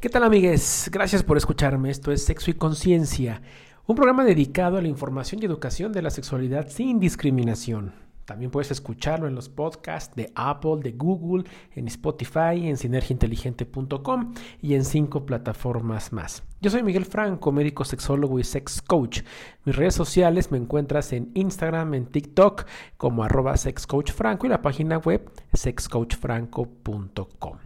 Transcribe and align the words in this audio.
¿Qué 0.00 0.08
tal 0.08 0.24
amigues? 0.24 0.90
Gracias 0.90 1.22
por 1.22 1.36
escucharme. 1.36 1.90
Esto 1.90 2.10
es 2.10 2.24
Sexo 2.24 2.50
y 2.50 2.54
Conciencia, 2.54 3.40
un 3.86 3.94
programa 3.94 4.24
dedicado 4.24 4.78
a 4.78 4.82
la 4.82 4.88
información 4.88 5.40
y 5.40 5.46
educación 5.46 5.92
de 5.92 6.02
la 6.02 6.10
sexualidad 6.10 6.68
sin 6.68 6.98
discriminación. 6.98 8.01
También 8.24 8.50
puedes 8.50 8.70
escucharlo 8.70 9.26
en 9.26 9.34
los 9.34 9.48
podcasts 9.48 10.14
de 10.14 10.30
Apple, 10.34 10.80
de 10.82 10.92
Google, 10.92 11.44
en 11.74 11.88
Spotify, 11.88 12.68
en 12.68 12.76
sinergiainteligente.com 12.76 14.34
y 14.60 14.74
en 14.74 14.84
cinco 14.84 15.26
plataformas 15.26 16.12
más. 16.12 16.44
Yo 16.60 16.70
soy 16.70 16.82
Miguel 16.82 17.04
Franco, 17.04 17.50
médico 17.50 17.84
sexólogo 17.84 18.38
y 18.38 18.44
sex 18.44 18.80
coach. 18.80 19.22
Mis 19.64 19.74
redes 19.74 19.94
sociales 19.94 20.52
me 20.52 20.58
encuentras 20.58 21.12
en 21.12 21.30
Instagram, 21.34 21.94
en 21.94 22.06
TikTok 22.06 22.66
como 22.96 23.24
arroba 23.24 23.56
sexcoachfranco 23.56 24.46
y 24.46 24.50
la 24.50 24.62
página 24.62 24.98
web 24.98 25.28
sexcoachfranco.com. 25.52 27.58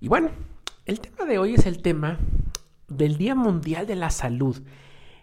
Y 0.00 0.08
bueno, 0.08 0.30
el 0.86 1.00
tema 1.00 1.24
de 1.24 1.38
hoy 1.38 1.54
es 1.54 1.66
el 1.66 1.82
tema 1.82 2.18
del 2.88 3.16
Día 3.16 3.34
Mundial 3.34 3.86
de 3.86 3.96
la 3.96 4.10
Salud. 4.10 4.62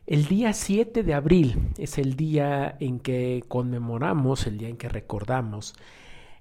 El 0.08 0.28
día 0.28 0.54
7 0.54 1.04
de 1.04 1.14
abril 1.14 1.74
es 1.78 1.98
el 1.98 2.16
día 2.16 2.78
en 2.80 3.02
que 3.02 3.44
conmemoramos, 3.50 4.48
el 4.48 4.58
día 4.58 4.70
en 4.70 4.78
que 4.78 4.88
recordamos 4.88 5.76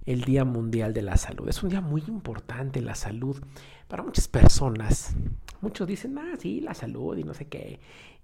el 0.05 0.21
Día 0.23 0.45
Mundial 0.45 0.95
de 0.95 1.03
la 1.03 1.17
Salud. 1.17 1.49
Es 1.49 1.65
un 1.65 1.71
día 1.71 1.81
muy 1.81 2.05
importante 2.07 2.81
la 2.81 2.95
salud 2.95 3.43
para 3.89 4.05
muchas 4.05 4.29
personas. 4.29 5.17
Muchos 5.61 5.89
dicen, 5.89 6.17
ah, 6.17 6.37
sí, 6.39 6.61
la 6.61 6.75
salud 6.75 7.17
y 7.17 7.25
no 7.25 7.35
sé 7.35 7.49
qué. 7.49 7.81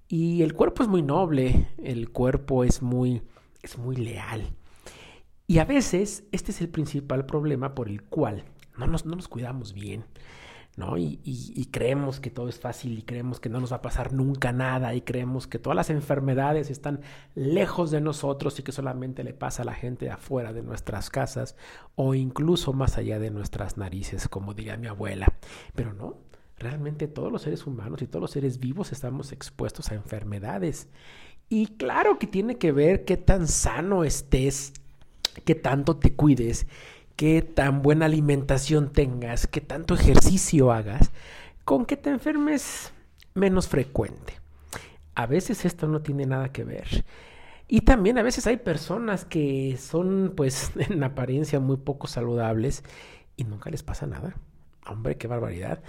Y 0.07 0.43
el 0.43 0.55
cuerpo 0.55 0.85
es 0.85 0.89
muy 0.89 1.03
noble, 1.03 1.67
el 1.83 2.11
cuerpo 2.11 2.63
es 2.63 2.81
muy, 2.81 3.23
es 3.63 3.79
muy 3.79 3.97
leal. 3.97 4.55
Y 5.49 5.59
a 5.59 5.65
veces 5.65 6.23
este 6.31 6.53
es 6.53 6.61
el 6.61 6.69
principal 6.69 7.27
problema 7.27 7.75
por 7.75 7.89
el 7.89 8.05
cual 8.05 8.45
no 8.79 8.87
nos, 8.87 9.07
no 9.07 9.17
nos 9.17 9.27
cuidamos 9.27 9.73
bien. 9.73 10.05
¿No? 10.77 10.97
Y, 10.97 11.69
creemos 11.71 12.21
que 12.21 12.31
todo 12.31 12.49
es 12.49 12.59
fácil 12.59 12.99
y 12.99 13.03
creemos 13.03 13.41
que 13.41 13.49
no 13.49 13.61
nos 13.61 13.73
va 13.73 13.77
a 13.77 13.83
pasar 13.83 14.13
nunca 14.13 14.53
nada 14.53 14.95
y 14.95 15.03
creemos 15.03 15.47
que 15.47 15.59
todas 15.59 15.77
las 15.77 15.91
enfermedades 15.91 16.71
están 16.71 17.01
lejos 17.35 17.91
de 17.91 18.01
nosotros 18.01 18.59
y 18.59 18.63
que 18.63 18.73
solamente 18.73 19.25
le 19.25 19.35
pasa 19.35 19.63
a 19.63 19.65
la 19.67 19.75
gente 19.75 20.11
afuera 20.11 20.53
de 20.53 20.63
nuestras 20.63 21.11
casas 21.11 21.57
o 21.95 22.15
incluso 22.15 22.73
más 22.73 22.97
allá 22.99 23.19
de 23.19 23.31
nuestras 23.31 23.77
narices, 23.77 24.29
como 24.29 24.55
diría 24.55 24.77
mi 24.77 24.87
abuela. 24.87 25.27
Pero 25.75 25.93
no, 25.93 26.17
realmente 26.59 27.09
todos 27.09 27.31
los 27.31 27.43
seres 27.43 27.67
humanos 27.67 28.01
y 28.03 28.07
todos 28.07 28.23
los 28.23 28.31
seres 28.31 28.59
vivos 28.59 28.93
estamos 28.93 29.33
expuestos 29.33 29.91
a 29.91 29.95
enfermedades. 29.95 30.89
Y 31.49 31.67
claro 31.67 32.19
que 32.19 32.27
tiene 32.27 32.57
que 32.57 32.73
ver 32.73 33.05
qué 33.05 33.19
tan 33.19 33.47
sano 33.47 34.05
estés, 34.05 34.73
qué 35.45 35.55
tanto 35.55 35.97
te 35.97 36.15
cuides 36.15 36.67
qué 37.23 37.41
tan 37.41 37.83
buena 37.83 38.07
alimentación 38.07 38.91
tengas, 38.91 39.47
qué 39.47 39.61
tanto 39.61 39.95
ejercicio 39.95 40.73
hagas, 40.73 41.13
con 41.65 41.87
que 41.87 41.97
te 41.97 42.11
enfermes 42.11 42.93
menos 43.35 43.69
frecuente. 43.69 44.41
A 45.15 45.27
veces 45.27 45.65
esto 45.65 45.87
no 45.87 46.03
tiene 46.03 46.27
nada 46.27 46.49
que 46.49 46.65
ver. 46.65 47.05
Y 47.69 47.83
también 47.83 48.19
a 48.19 48.25
veces 48.25 48.49
hay 48.49 48.57
personas 48.57 49.25
que 49.25 49.77
son 49.79 50.33
pues 50.37 50.73
en 50.77 51.05
apariencia 51.05 51.61
muy 51.61 51.77
poco 51.77 52.09
saludables 52.09 52.83
y 53.37 53.45
nunca 53.45 53.71
les 53.71 53.85
pasa 53.85 54.05
nada. 54.09 54.35
Hombre, 54.85 55.17
qué 55.17 55.29
barbaridad. 55.29 55.81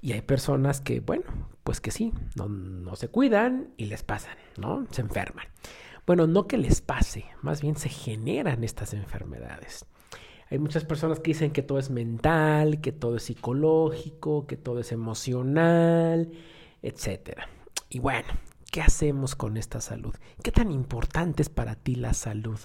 Y 0.00 0.12
hay 0.12 0.22
personas 0.22 0.80
que, 0.80 1.00
bueno, 1.00 1.24
pues 1.64 1.82
que 1.82 1.90
sí, 1.90 2.14
no, 2.34 2.48
no 2.48 2.96
se 2.96 3.08
cuidan 3.08 3.74
y 3.76 3.84
les 3.84 4.04
pasan, 4.04 4.38
¿no? 4.56 4.86
Se 4.90 5.02
enferman. 5.02 5.48
Bueno, 6.06 6.26
no 6.26 6.46
que 6.46 6.56
les 6.56 6.80
pase, 6.80 7.26
más 7.42 7.60
bien 7.60 7.76
se 7.76 7.90
generan 7.90 8.64
estas 8.64 8.94
enfermedades. 8.94 9.84
Hay 10.50 10.58
muchas 10.58 10.84
personas 10.84 11.20
que 11.20 11.30
dicen 11.32 11.50
que 11.50 11.62
todo 11.62 11.78
es 11.78 11.90
mental, 11.90 12.80
que 12.80 12.92
todo 12.92 13.16
es 13.16 13.24
psicológico, 13.24 14.46
que 14.46 14.56
todo 14.56 14.80
es 14.80 14.92
emocional, 14.92 16.30
etc. 16.82 17.38
Y 17.90 17.98
bueno, 17.98 18.28
¿qué 18.70 18.80
hacemos 18.80 19.34
con 19.34 19.56
esta 19.58 19.80
salud? 19.80 20.14
¿Qué 20.42 20.50
tan 20.50 20.70
importante 20.70 21.42
es 21.42 21.50
para 21.50 21.74
ti 21.74 21.96
la 21.96 22.14
salud? 22.14 22.58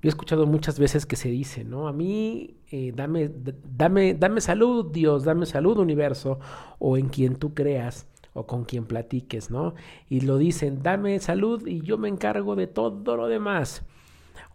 Yo 0.00 0.06
he 0.06 0.10
escuchado 0.10 0.46
muchas 0.46 0.78
veces 0.78 1.06
que 1.06 1.16
se 1.16 1.28
dice, 1.28 1.64
¿no? 1.64 1.88
A 1.88 1.92
mí, 1.92 2.56
eh, 2.70 2.92
dame, 2.94 3.30
dame, 3.64 4.14
dame 4.14 4.40
salud, 4.40 4.92
Dios, 4.92 5.24
dame 5.24 5.44
salud, 5.46 5.78
universo, 5.78 6.38
o 6.78 6.96
en 6.96 7.08
quien 7.08 7.36
tú 7.36 7.52
creas, 7.52 8.06
o 8.32 8.46
con 8.46 8.64
quien 8.64 8.86
platiques, 8.86 9.50
¿no? 9.50 9.74
Y 10.08 10.20
lo 10.20 10.38
dicen, 10.38 10.82
dame 10.82 11.18
salud 11.18 11.66
y 11.66 11.80
yo 11.80 11.98
me 11.98 12.08
encargo 12.08 12.54
de 12.54 12.68
todo 12.68 13.16
lo 13.16 13.26
demás. 13.26 13.84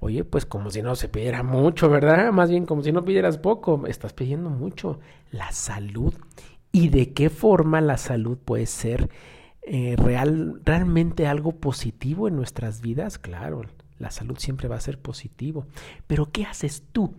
Oye, 0.03 0.25
pues 0.25 0.45
como 0.45 0.69
si 0.69 0.81
no 0.81 0.95
se 0.95 1.07
pidiera 1.07 1.43
mucho, 1.43 1.89
¿verdad? 1.89 2.33
Más 2.33 2.49
bien 2.49 2.65
como 2.65 2.83
si 2.83 2.91
no 2.91 3.05
pidieras 3.05 3.37
poco. 3.37 3.87
Estás 3.87 4.11
pidiendo 4.11 4.49
mucho. 4.49 4.99
La 5.31 5.49
salud. 5.53 6.13
¿Y 6.73 6.89
de 6.89 7.13
qué 7.13 7.29
forma 7.29 7.79
la 7.79 7.97
salud 7.97 8.37
puede 8.37 8.65
ser 8.65 9.09
eh, 9.61 9.95
real, 9.95 10.59
realmente 10.65 11.25
algo 11.25 11.53
positivo 11.53 12.27
en 12.27 12.35
nuestras 12.35 12.81
vidas? 12.81 13.17
Claro, 13.17 13.61
la 13.97 14.11
salud 14.11 14.37
siempre 14.39 14.67
va 14.67 14.75
a 14.75 14.81
ser 14.81 14.99
positivo. 14.99 15.67
Pero 16.05 16.33
¿qué 16.33 16.43
haces 16.43 16.83
tú 16.91 17.13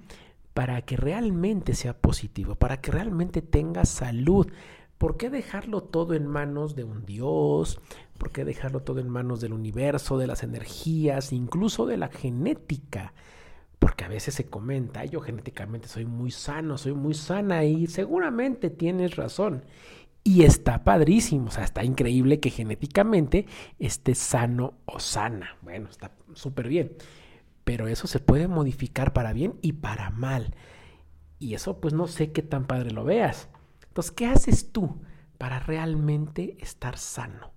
para 0.52 0.82
que 0.82 0.98
realmente 0.98 1.74
sea 1.74 1.96
positivo? 1.96 2.54
Para 2.54 2.82
que 2.82 2.90
realmente 2.90 3.40
tengas 3.40 3.88
salud. 3.88 4.46
¿Por 4.98 5.16
qué 5.16 5.30
dejarlo 5.30 5.84
todo 5.84 6.12
en 6.12 6.26
manos 6.26 6.74
de 6.76 6.84
un 6.84 7.06
Dios, 7.06 7.80
¿Por 8.18 8.30
qué 8.30 8.44
dejarlo 8.44 8.80
todo 8.80 9.00
en 9.00 9.08
manos 9.08 9.40
del 9.40 9.52
universo, 9.52 10.18
de 10.18 10.26
las 10.26 10.42
energías, 10.42 11.32
incluso 11.32 11.86
de 11.86 11.96
la 11.96 12.08
genética? 12.08 13.12
Porque 13.78 14.04
a 14.04 14.08
veces 14.08 14.34
se 14.34 14.46
comenta, 14.46 15.04
yo 15.04 15.20
genéticamente 15.20 15.88
soy 15.88 16.06
muy 16.06 16.30
sano, 16.30 16.78
soy 16.78 16.94
muy 16.94 17.14
sana 17.14 17.64
y 17.64 17.86
seguramente 17.86 18.70
tienes 18.70 19.16
razón. 19.16 19.64
Y 20.22 20.44
está 20.44 20.84
padrísimo, 20.84 21.48
o 21.48 21.50
sea, 21.50 21.64
está 21.64 21.84
increíble 21.84 22.40
que 22.40 22.48
genéticamente 22.50 23.46
esté 23.78 24.14
sano 24.14 24.74
o 24.86 24.98
sana. 25.00 25.58
Bueno, 25.60 25.90
está 25.90 26.12
súper 26.32 26.68
bien. 26.68 26.96
Pero 27.64 27.88
eso 27.88 28.06
se 28.06 28.20
puede 28.20 28.48
modificar 28.48 29.12
para 29.12 29.32
bien 29.32 29.58
y 29.60 29.72
para 29.72 30.10
mal. 30.10 30.54
Y 31.38 31.54
eso 31.54 31.80
pues 31.80 31.92
no 31.92 32.06
sé 32.06 32.32
qué 32.32 32.42
tan 32.42 32.66
padre 32.66 32.90
lo 32.90 33.04
veas. 33.04 33.48
Entonces, 33.88 34.12
¿qué 34.12 34.26
haces 34.26 34.72
tú 34.72 35.02
para 35.36 35.60
realmente 35.60 36.56
estar 36.60 36.96
sano? 36.96 37.53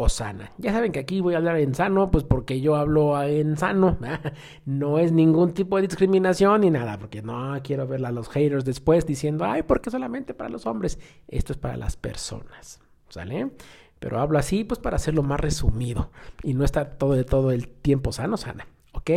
O 0.00 0.08
sana. 0.08 0.52
Ya 0.58 0.72
saben 0.72 0.92
que 0.92 1.00
aquí 1.00 1.20
voy 1.20 1.34
a 1.34 1.38
hablar 1.38 1.58
en 1.58 1.74
sano, 1.74 2.08
pues 2.12 2.22
porque 2.22 2.60
yo 2.60 2.76
hablo 2.76 3.20
en 3.20 3.56
sano. 3.56 3.98
No 4.64 5.00
es 5.00 5.10
ningún 5.10 5.52
tipo 5.54 5.74
de 5.76 5.88
discriminación 5.88 6.60
ni 6.60 6.70
nada, 6.70 6.98
porque 6.98 7.20
no 7.20 7.58
quiero 7.64 7.88
ver 7.88 8.06
a 8.06 8.12
los 8.12 8.28
haters 8.28 8.64
después 8.64 9.06
diciendo, 9.06 9.44
ay, 9.44 9.64
porque 9.64 9.90
solamente 9.90 10.34
para 10.34 10.50
los 10.50 10.66
hombres. 10.66 11.00
Esto 11.26 11.52
es 11.52 11.58
para 11.58 11.76
las 11.76 11.96
personas, 11.96 12.80
¿sale? 13.08 13.50
Pero 13.98 14.20
hablo 14.20 14.38
así, 14.38 14.62
pues 14.62 14.78
para 14.78 14.96
hacerlo 14.96 15.24
más 15.24 15.40
resumido 15.40 16.12
y 16.44 16.54
no 16.54 16.64
estar 16.64 16.96
todo 16.96 17.50
el 17.50 17.68
tiempo 17.68 18.12
sano, 18.12 18.36
sana, 18.36 18.68
¿ok? 18.92 19.10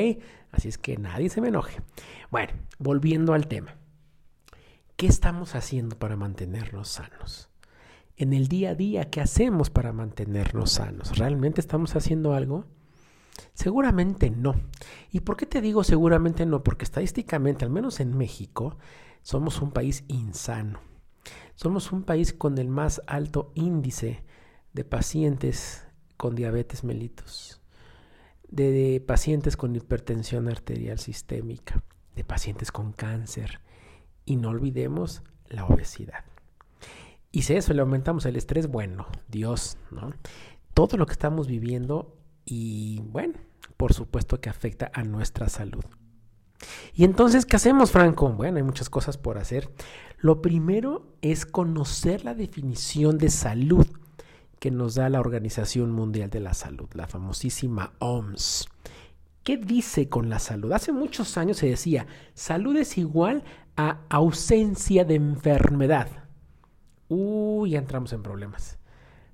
Así 0.51 0.67
es 0.67 0.79
que 0.79 0.97
nadie 0.97 1.29
se 1.29 1.41
me 1.41 1.49
enoje. 1.49 1.79
Bueno, 2.31 2.53
volviendo 2.79 3.33
al 3.35 3.45
tema. 3.45 3.75
¿Qué 4.95 5.05
estamos 5.05 5.53
haciendo 5.53 5.95
para 5.95 6.15
mantenernos 6.15 6.87
sanos? 6.87 7.50
En 8.17 8.33
el 8.33 8.47
día 8.47 8.71
a 8.71 8.75
día, 8.75 9.09
¿qué 9.09 9.21
hacemos 9.21 9.69
para 9.69 9.93
mantenernos 9.93 10.73
sanos? 10.73 11.17
¿Realmente 11.17 11.61
estamos 11.61 11.95
haciendo 11.95 12.33
algo? 12.33 12.65
Seguramente 13.53 14.29
no. 14.29 14.55
¿Y 15.11 15.21
por 15.21 15.37
qué 15.37 15.45
te 15.45 15.61
digo 15.61 15.83
seguramente 15.83 16.45
no? 16.45 16.63
Porque 16.63 16.85
estadísticamente, 16.85 17.65
al 17.65 17.71
menos 17.71 17.99
en 17.99 18.17
México, 18.17 18.77
somos 19.21 19.61
un 19.61 19.71
país 19.71 20.03
insano. 20.07 20.79
Somos 21.55 21.91
un 21.91 22.03
país 22.03 22.33
con 22.33 22.57
el 22.57 22.67
más 22.67 23.01
alto 23.07 23.51
índice 23.55 24.23
de 24.73 24.83
pacientes 24.83 25.85
con 26.17 26.35
diabetes 26.35 26.83
mellitus, 26.83 27.61
de, 28.47 29.03
pacientes 29.05 29.57
con 29.57 29.75
hipertensión 29.75 30.47
arterial 30.47 30.99
sistémica, 30.99 31.83
de 32.15 32.23
pacientes 32.23 32.71
con 32.71 32.93
cáncer 32.93 33.59
y 34.25 34.35
no 34.35 34.49
olvidemos 34.49 35.23
la 35.47 35.65
obesidad. 35.65 36.23
Y 37.31 37.43
si 37.43 37.53
eso 37.53 37.73
le 37.73 37.81
aumentamos 37.81 38.25
el 38.25 38.35
estrés, 38.35 38.67
bueno, 38.67 39.07
Dios, 39.29 39.77
¿no? 39.89 40.13
Todo 40.73 40.97
lo 40.97 41.05
que 41.05 41.13
estamos 41.13 41.47
viviendo 41.47 42.17
y 42.45 43.01
bueno, 43.05 43.35
por 43.77 43.93
supuesto 43.93 44.41
que 44.41 44.49
afecta 44.49 44.91
a 44.93 45.03
nuestra 45.03 45.47
salud. 45.47 45.83
Y 46.93 47.03
entonces, 47.03 47.45
¿qué 47.45 47.55
hacemos, 47.55 47.91
Franco? 47.91 48.29
Bueno, 48.29 48.57
hay 48.57 48.63
muchas 48.63 48.89
cosas 48.89 49.17
por 49.17 49.37
hacer. 49.37 49.69
Lo 50.19 50.41
primero 50.41 51.15
es 51.21 51.45
conocer 51.45 52.23
la 52.25 52.35
definición 52.35 53.17
de 53.17 53.29
salud 53.29 53.87
que 54.59 54.69
nos 54.69 54.95
da 54.95 55.09
la 55.09 55.19
Organización 55.19 55.91
Mundial 55.91 56.29
de 56.29 56.39
la 56.39 56.53
Salud, 56.53 56.87
la 56.93 57.07
famosísima 57.07 57.93
OMS. 57.99 58.67
¿Qué 59.43 59.57
dice 59.57 60.07
con 60.07 60.29
la 60.29 60.37
salud? 60.37 60.71
Hace 60.71 60.91
muchos 60.91 61.35
años 61.37 61.57
se 61.57 61.67
decía, 61.67 62.05
salud 62.35 62.75
es 62.75 62.99
igual 62.99 63.43
a 63.75 64.01
ausencia 64.09 65.03
de 65.03 65.15
enfermedad. 65.15 66.09
Uy, 67.13 67.71
ya 67.71 67.79
entramos 67.79 68.13
en 68.13 68.23
problemas. 68.23 68.79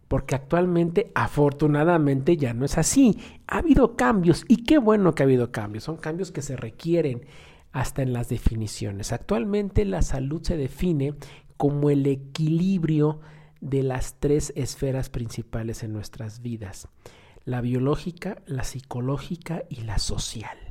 Porque 0.07 0.35
actualmente, 0.35 1.11
afortunadamente, 1.15 2.37
ya 2.37 2.53
no 2.53 2.65
es 2.65 2.77
así. 2.77 3.19
Ha 3.47 3.59
habido 3.59 3.95
cambios 3.95 4.45
y 4.47 4.63
qué 4.63 4.77
bueno 4.77 5.13
que 5.13 5.23
ha 5.23 5.25
habido 5.25 5.51
cambios. 5.51 5.83
Son 5.83 5.97
cambios 5.97 6.31
que 6.31 6.41
se 6.41 6.55
requieren 6.55 7.25
hasta 7.71 8.01
en 8.01 8.13
las 8.13 8.29
definiciones. 8.29 9.11
Actualmente 9.11 9.85
la 9.85 10.01
salud 10.01 10.41
se 10.41 10.57
define 10.57 11.13
como 11.57 11.89
el 11.89 12.07
equilibrio 12.07 13.19
de 13.61 13.83
las 13.83 14.15
tres 14.19 14.53
esferas 14.55 15.09
principales 15.09 15.83
en 15.83 15.93
nuestras 15.93 16.41
vidas 16.41 16.87
la 17.47 17.61
biológica, 17.61 18.41
la 18.45 18.65
psicológica 18.65 19.63
y 19.69 19.83
la 19.83 19.99
social. 19.99 20.66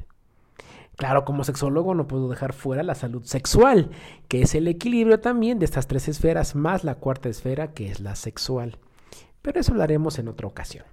Claro, 0.96 1.26
como 1.26 1.44
sexólogo 1.44 1.94
no 1.94 2.08
puedo 2.08 2.28
dejar 2.28 2.54
fuera 2.54 2.82
la 2.82 2.94
salud 2.94 3.22
sexual, 3.24 3.90
que 4.28 4.42
es 4.42 4.54
el 4.54 4.66
equilibrio 4.66 5.20
también 5.20 5.58
de 5.58 5.66
estas 5.66 5.86
tres 5.86 6.08
esferas, 6.08 6.54
más 6.54 6.84
la 6.84 6.94
cuarta 6.94 7.28
esfera, 7.28 7.72
que 7.72 7.90
es 7.90 8.00
la 8.00 8.16
sexual. 8.16 8.78
Pero 9.42 9.60
eso 9.60 9.72
hablaremos 9.72 10.18
en 10.18 10.28
otra 10.28 10.46
ocasión. 10.46 10.86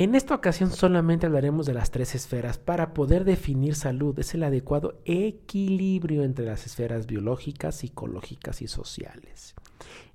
En 0.00 0.14
esta 0.14 0.36
ocasión 0.36 0.70
solamente 0.70 1.26
hablaremos 1.26 1.66
de 1.66 1.74
las 1.74 1.90
tres 1.90 2.14
esferas 2.14 2.56
para 2.56 2.94
poder 2.94 3.24
definir 3.24 3.74
salud. 3.74 4.16
Es 4.20 4.32
el 4.32 4.44
adecuado 4.44 5.00
equilibrio 5.04 6.22
entre 6.22 6.44
las 6.44 6.64
esferas 6.64 7.06
biológicas, 7.08 7.74
psicológicas 7.78 8.62
y 8.62 8.68
sociales. 8.68 9.56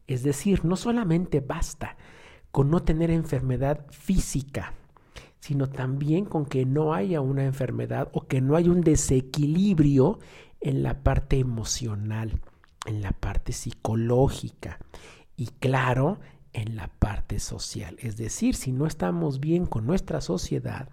Es 0.08 0.24
decir, 0.24 0.64
no 0.64 0.78
solamente 0.78 1.42
basta 1.42 1.98
con 2.52 2.70
no 2.70 2.82
tener 2.82 3.12
enfermedad 3.12 3.86
física, 3.92 4.74
sino 5.44 5.68
también 5.68 6.24
con 6.24 6.46
que 6.46 6.66
no 6.66 6.94
haya 6.94 7.20
una 7.20 7.44
enfermedad 7.44 8.08
o 8.14 8.28
que 8.28 8.40
no 8.40 8.56
haya 8.56 8.72
un 8.72 8.80
desequilibrio 8.80 10.20
en 10.62 10.84
la 10.84 11.04
parte 11.04 11.38
emocional, 11.38 12.40
en 12.86 13.02
la 13.02 13.12
parte 13.12 13.52
psicológica 13.52 14.80
y 15.36 15.48
claro, 15.48 16.22
en 16.54 16.78
la 16.78 16.88
parte 16.88 17.40
social. 17.40 17.98
Es 18.00 18.16
decir, 18.16 18.56
si 18.56 18.72
no 18.72 18.88
estamos 18.88 19.42
bien 19.42 19.66
con 19.66 19.86
nuestra 19.86 20.22
sociedad, 20.22 20.88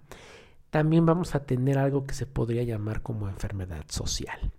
también 0.69 1.05
vamos 1.05 1.33
a 1.33 1.45
tener 1.45 1.77
algo 1.77 2.05
que 2.05 2.13
se 2.13 2.25
podría 2.25 2.63
llamar 2.63 3.01
como 3.01 3.29
enfermedad 3.29 3.85
social. 3.87 4.51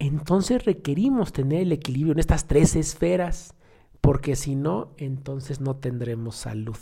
Entonces 0.00 0.64
requerimos 0.64 1.32
tener 1.32 1.62
el 1.62 1.70
equilibrio 1.70 2.14
en 2.14 2.18
estas 2.18 2.48
tres 2.48 2.74
esferas 2.74 3.54
porque 4.00 4.34
si 4.34 4.56
no, 4.56 4.90
entonces 4.96 5.60
no 5.60 5.76
tendremos 5.76 6.34
salud. 6.34 6.78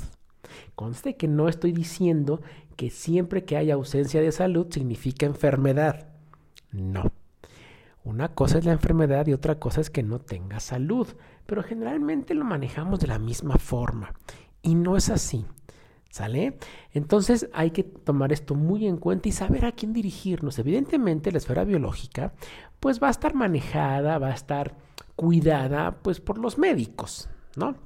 Conste 0.74 1.16
que 1.16 1.28
no 1.28 1.48
estoy 1.48 1.72
diciendo 1.72 2.40
que 2.76 2.90
siempre 2.90 3.44
que 3.44 3.56
haya 3.56 3.74
ausencia 3.74 4.20
de 4.20 4.32
salud 4.32 4.66
significa 4.70 5.26
enfermedad. 5.26 6.08
No. 6.72 7.12
Una 8.04 8.28
cosa 8.28 8.58
es 8.58 8.64
la 8.64 8.72
enfermedad 8.72 9.26
y 9.26 9.32
otra 9.32 9.58
cosa 9.58 9.80
es 9.80 9.90
que 9.90 10.02
no 10.02 10.20
tenga 10.20 10.60
salud, 10.60 11.08
pero 11.44 11.62
generalmente 11.62 12.34
lo 12.34 12.44
manejamos 12.44 13.00
de 13.00 13.08
la 13.08 13.18
misma 13.18 13.56
forma 13.56 14.12
y 14.62 14.74
no 14.74 14.96
es 14.96 15.10
así. 15.10 15.44
¿Sale? 16.10 16.56
Entonces 16.92 17.50
hay 17.52 17.72
que 17.72 17.82
tomar 17.82 18.32
esto 18.32 18.54
muy 18.54 18.86
en 18.86 18.96
cuenta 18.96 19.28
y 19.28 19.32
saber 19.32 19.66
a 19.66 19.72
quién 19.72 19.92
dirigirnos. 19.92 20.58
Evidentemente 20.58 21.30
la 21.30 21.38
esfera 21.38 21.64
biológica 21.64 22.32
pues 22.80 23.02
va 23.02 23.08
a 23.08 23.10
estar 23.10 23.34
manejada, 23.34 24.18
va 24.18 24.28
a 24.28 24.34
estar 24.34 24.76
cuidada 25.14 25.98
pues 26.02 26.20
por 26.20 26.38
los 26.38 26.58
médicos, 26.58 27.28
¿no? 27.56 27.76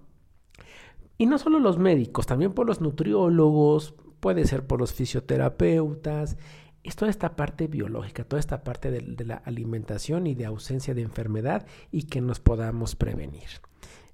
Y 1.21 1.27
no 1.27 1.37
solo 1.37 1.59
los 1.59 1.77
médicos, 1.77 2.25
también 2.25 2.55
por 2.55 2.67
los 2.67 2.81
nutriólogos, 2.81 3.93
puede 4.21 4.47
ser 4.47 4.67
por 4.67 4.81
los 4.81 4.95
fisioterapeutas, 4.95 6.39
es 6.83 6.97
toda 6.97 7.11
esta 7.11 7.37
parte 7.37 7.67
biológica, 7.67 8.25
toda 8.25 8.41
esta 8.41 8.65
parte 8.65 8.91
de, 8.91 9.27
la 9.27 9.35
alimentación 9.35 10.27
y 10.27 10.35
de 10.35 10.47
ausencia 10.47 10.95
de 10.95 11.03
enfermedad 11.03 11.67
y 11.93 12.05
que 12.05 12.23
nos 12.23 12.41
podamos 12.41 12.97
prevenir. 12.97 13.51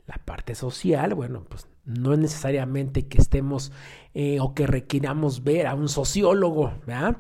La 0.09 0.17
parte 0.17 0.57
social, 0.57 1.15
bueno, 1.15 1.47
pues 1.49 1.69
no 1.85 2.13
es 2.13 2.19
necesariamente 2.19 3.07
que 3.07 3.19
estemos 3.19 3.71
eh, 4.13 4.41
o 4.41 4.53
que 4.53 4.67
requiramos 4.67 5.45
ver 5.45 5.69
a 5.69 5.77
un 5.77 5.89
sociólogo, 5.89 6.73
¿verdad? 6.89 7.19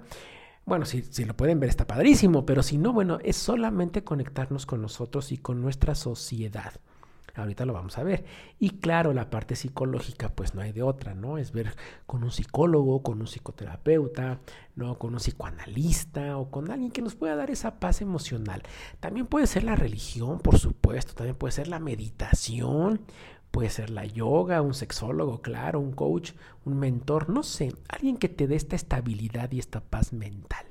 Bueno, 0.65 0.85
si, 0.85 1.03
si, 1.03 1.25
lo 1.25 1.37
pueden 1.37 1.61
ver 1.61 1.71
está 1.71 1.87
padrísimo, 1.87 2.45
pero 2.45 2.65
si 2.65 2.77
no, 2.77 2.93
bueno, 2.93 3.21
es 3.23 3.37
solamente 3.37 4.03
conectarnos 4.03 4.67
con 4.67 4.83
nosotros 4.83 5.31
y 5.31 5.39
con 5.39 5.63
nuestra 5.63 5.95
sociedad. 5.95 6.73
Ahorita 7.37 7.65
lo 7.67 7.73
vamos 7.73 7.99
a 7.99 8.03
ver. 8.03 8.25
Y 8.59 8.79
claro, 8.79 9.13
la 9.13 9.31
parte 9.31 9.57
psicológica, 9.57 10.31
pues 10.31 10.55
no 10.55 10.63
hay 10.63 10.73
de 10.73 10.83
otra, 10.83 11.15
¿no? 11.15 11.39
Es 11.39 11.53
ver 11.53 11.75
con 12.07 12.25
un 12.25 12.31
psicólogo, 12.31 13.03
con 13.03 13.21
un 13.21 13.27
psicoterapeuta, 13.27 14.41
¿no? 14.75 14.99
Con 14.99 15.15
un 15.15 15.21
psicoanalista 15.21 16.39
o 16.39 16.51
con 16.51 16.71
alguien 16.71 16.91
que 16.91 17.03
nos 17.03 17.15
pueda 17.15 17.37
dar 17.37 17.51
esa 17.51 17.79
paz 17.79 18.01
emocional. 18.01 18.63
También 19.01 19.27
puede 19.27 19.47
ser 19.47 19.65
la 19.65 19.77
religión, 19.77 20.39
por 20.39 20.59
supuesto, 20.59 21.15
también 21.15 21.37
puede 21.37 21.53
ser 21.53 21.69
la 21.69 21.79
meditación, 21.79 23.01
Puede 23.51 23.71
ser 23.71 23.89
la 23.89 24.05
yoga, 24.05 24.61
un 24.61 24.75
sexólogo, 24.75 25.41
claro, 25.41 25.81
un 25.81 25.93
coach, 25.93 26.33
un 26.67 26.79
mentor, 26.79 27.31
no 27.31 27.43
sé, 27.43 27.73
alguien 27.89 28.19
que 28.19 28.29
te 28.29 28.47
dé 28.47 28.55
esta 28.55 28.77
estabilidad 28.77 29.51
y 29.51 29.59
esta 29.59 29.81
paz 29.81 30.13
mental. 30.13 30.67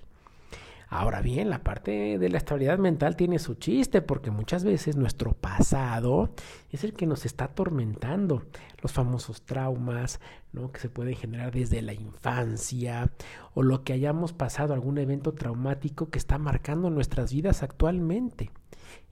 Ahora 0.87 1.21
bien, 1.21 1.49
la 1.49 1.63
parte 1.63 2.19
de 2.19 2.29
la 2.29 2.37
estabilidad 2.37 2.77
mental 2.77 3.15
tiene 3.15 3.39
su 3.39 3.55
chiste 3.55 4.01
porque 4.01 4.29
muchas 4.29 4.63
veces 4.63 4.95
nuestro 4.95 5.33
pasado 5.33 6.29
es 6.71 6.83
el 6.83 6.93
que 6.93 7.07
nos 7.07 7.25
está 7.25 7.45
atormentando. 7.45 8.43
Los 8.81 8.91
famosos 8.91 9.41
traumas, 9.41 10.19
¿no? 10.53 10.71
que 10.71 10.79
se 10.79 10.89
pueden 10.89 11.15
generar 11.15 11.51
desde 11.51 11.81
la 11.81 11.93
infancia 11.93 13.11
o 13.53 13.63
lo 13.63 13.83
que 13.83 13.93
hayamos 13.93 14.31
pasado, 14.33 14.73
algún 14.73 14.99
evento 14.99 15.33
traumático 15.33 16.09
que 16.09 16.19
está 16.19 16.37
marcando 16.37 16.89
nuestras 16.89 17.33
vidas 17.33 17.63
actualmente. 17.63 18.51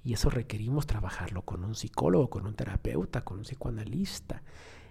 Y 0.03 0.13
eso 0.13 0.29
requerimos 0.29 0.85
trabajarlo 0.85 1.43
con 1.43 1.63
un 1.63 1.75
psicólogo, 1.75 2.29
con 2.29 2.45
un 2.45 2.55
terapeuta, 2.55 3.21
con 3.21 3.39
un 3.39 3.43
psicoanalista. 3.45 4.43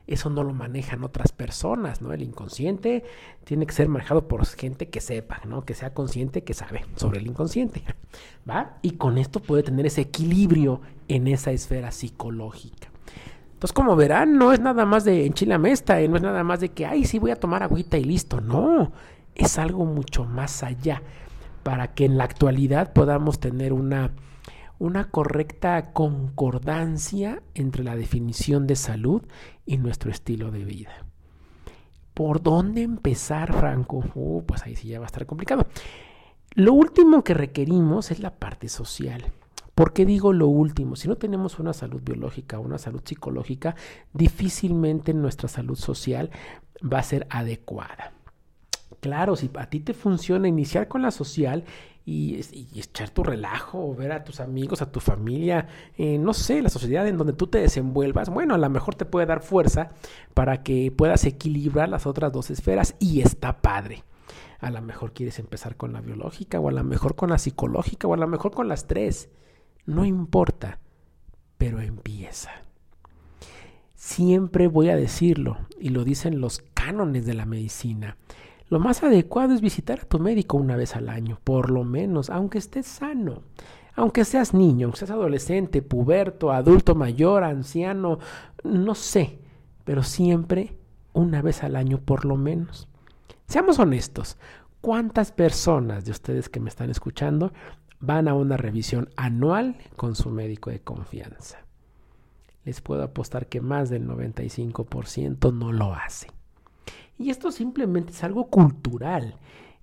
Eso 0.07 0.31
no 0.31 0.43
lo 0.43 0.53
manejan 0.53 1.05
otras 1.05 1.31
personas, 1.33 2.03
¿no? 2.03 2.13
El 2.13 2.23
inconsciente 2.23 3.05
tiene 3.45 3.67
que 3.67 3.73
ser 3.73 3.89
manejado 3.89 4.27
por 4.27 4.45
gente 4.47 4.89
que 4.89 5.01
sepa, 5.01 5.41
¿no? 5.47 5.65
Que 5.65 5.75
sea 5.75 5.95
consciente, 5.95 6.43
que 6.43 6.55
sabe 6.55 6.85
sobre 6.97 7.21
el 7.21 7.27
inconsciente, 7.27 7.85
¿va? 8.49 8.79
Y 8.83 8.93
con 8.93 9.17
esto 9.17 9.41
puede 9.41 9.63
tener 9.63 9.87
ese 9.87 10.01
equilibrio 10.01 10.81
en 11.09 11.29
esa 11.29 11.53
esfera 11.53 11.93
psicológica. 11.93 12.89
Entonces, 13.55 13.75
como 13.75 13.95
verán, 13.95 14.39
no 14.39 14.53
es 14.53 14.59
nada 14.59 14.85
más 14.85 15.05
de 15.05 15.25
enchilamesta, 15.25 16.01
no 16.09 16.17
es 16.17 16.23
nada 16.23 16.43
más 16.43 16.59
de 16.59 16.71
que, 16.71 16.85
ay, 16.85 17.05
sí 17.05 17.21
voy 17.21 17.31
a 17.31 17.37
tomar 17.37 17.63
agüita 17.63 17.97
y 17.97 18.03
listo. 18.03 18.41
No, 18.41 18.91
es 19.37 19.57
algo 19.57 19.85
mucho 19.85 20.25
más 20.25 20.65
allá 20.65 21.01
para 21.63 21.95
que 21.95 22.05
en 22.05 22.19
la 22.19 22.25
actualidad 22.25 22.93
podamos 22.93 23.39
tener 23.39 23.73
una 23.73 24.11
una 24.83 25.11
correcta 25.11 25.93
concordancia 25.93 27.41
entre 27.55 27.85
la 27.85 27.95
definición 27.95 28.67
de 28.67 28.75
salud 28.75 29.23
y 29.65 29.77
nuestro 29.77 30.11
estilo 30.11 30.51
de 30.51 30.65
vida. 30.65 31.07
¿Por 32.15 32.43
dónde 32.43 32.83
empezar, 32.83 33.53
Franco? 33.53 34.03
Uh, 34.17 34.43
pues 34.45 34.65
ahí 34.65 34.75
sí 34.75 34.89
ya 34.89 34.99
va 34.99 35.05
a 35.05 35.07
estar 35.07 35.25
complicado. 35.25 35.69
Lo 36.55 36.73
último 36.73 37.23
que 37.23 37.33
requerimos 37.33 38.11
es 38.11 38.19
la 38.19 38.35
parte 38.35 38.69
social. 38.69 39.27
¿Por 39.77 39.93
qué 39.93 40.05
digo 40.05 40.33
lo 40.33 40.49
último? 40.49 40.97
Si 40.97 41.07
no 41.07 41.15
tenemos 41.15 41.61
una 41.61 41.75
salud 41.75 42.03
biológica 42.03 42.59
una 42.59 42.77
salud 42.77 43.03
psicológica, 43.05 43.77
difícilmente 44.13 45.15
nuestra 45.15 45.49
salud 45.49 45.77
social 45.77 46.31
va 46.83 46.99
a 46.99 47.05
ser 47.05 47.29
adecuada. 47.31 48.15
Claro, 48.99 49.37
si 49.37 49.49
a 49.55 49.67
ti 49.67 49.79
te 49.79 49.95
funciona 49.95 50.49
iniciar 50.49 50.89
con 50.89 51.03
la 51.03 51.13
social 51.13 51.63
y, 52.05 52.41
echar 52.75 53.11
tu 53.11 53.23
relajo, 53.23 53.95
ver 53.95 54.13
a 54.13 54.25
tus 54.25 54.41
amigos, 54.41 54.83
a 54.83 54.91
tu 54.91 55.01
familia, 55.01 55.69
eh, 55.97 56.19
no 56.19 56.35
sé, 56.35 56.61
la 56.63 56.69
sociedad 56.69 57.07
en 57.07 57.19
donde 57.19 57.33
tú 57.33 57.47
te 57.47 57.59
desenvuelvas, 57.59 58.29
bueno, 58.29 58.55
a 58.55 58.59
lo 58.59 58.71
mejor 58.71 58.95
te 58.95 59.05
puede 59.05 59.27
dar 59.27 59.43
fuerza 59.43 59.89
para 60.35 60.63
que 60.63 60.91
puedas 60.91 61.25
equilibrar 61.25 61.89
las 61.89 62.07
otras 62.07 62.33
dos 62.33 62.51
esferas 62.51 62.97
y 62.99 63.21
está 63.21 63.61
padre. 63.61 64.05
A 64.59 64.71
lo 64.71 64.81
mejor 64.81 65.13
quieres 65.13 65.39
empezar 65.39 65.77
con 65.77 65.93
la 65.93 66.01
biológica 66.01 66.61
o 66.61 66.69
a 66.69 66.73
lo 66.73 66.85
mejor 66.85 67.17
con 67.17 67.31
la 67.31 67.39
psicológica 67.39 68.07
o 68.07 68.15
a 68.15 68.17
lo 68.17 68.29
mejor 68.29 68.53
con 68.53 68.69
las 68.69 68.87
tres. 68.87 69.29
No 69.87 70.05
importa, 70.05 70.79
pero 71.59 71.81
empieza. 71.81 72.51
Siempre 73.95 74.69
voy 74.69 74.91
a 74.91 74.97
decirlo, 74.97 75.59
y 75.79 75.91
lo 75.91 76.05
dicen 76.05 76.41
los 76.41 76.63
cánones 76.75 77.27
de 77.27 77.35
la 77.35 77.47
medicina. 77.47 78.17
Lo 78.73 78.81
más 78.81 79.03
adecuado 79.03 79.53
es 79.53 79.61
visitar 79.61 80.01
a 80.01 80.05
tu 80.07 80.19
médico 80.19 80.57
una 80.57 80.77
vez 80.77 80.97
al 80.97 81.11
año, 81.11 81.39
por 81.45 81.69
lo 81.69 81.85
menos, 81.85 82.31
aunque 82.31 82.57
estés 82.57 82.87
sano. 82.87 83.43
Aunque 83.95 84.25
seas 84.25 84.55
niño, 84.55 84.87
aunque 84.87 85.01
seas 85.01 85.11
adolescente, 85.11 85.83
puberto, 85.83 86.51
adulto 86.51 86.95
mayor, 86.95 87.45
anciano, 87.45 88.19
no 88.65 88.95
sé, 88.95 89.39
pero 89.85 90.03
siempre 90.03 90.75
una 91.13 91.43
vez 91.43 91.63
al 91.63 91.77
año 91.77 91.99
por 91.99 92.25
lo 92.25 92.37
menos. 92.37 92.89
Seamos 93.47 93.79
honestos, 93.79 94.39
¿cuántas 94.81 95.33
personas 95.33 96.07
de 96.07 96.13
ustedes 96.13 96.49
que 96.49 96.59
me 96.59 96.71
están 96.71 96.89
escuchando 96.89 97.53
van 98.01 98.27
a 98.27 98.33
una 98.33 98.57
revisión 98.57 99.11
anual 99.17 99.77
con 99.97 100.17
su 100.17 100.31
médico 100.31 100.71
de 100.71 100.81
confianza? 100.81 101.59
Les 102.65 102.81
puedo 102.81 103.03
apostar 103.03 103.49
que 103.49 103.61
más 103.61 103.91
del 103.91 104.09
95% 104.09 105.53
no 105.53 105.73
lo 105.73 105.93
hace. 105.93 106.29
Y 107.23 107.31
esto 107.31 107.53
simplemente 107.53 108.13
es 108.13 108.25
algo 108.25 108.49
cultural. 108.49 109.37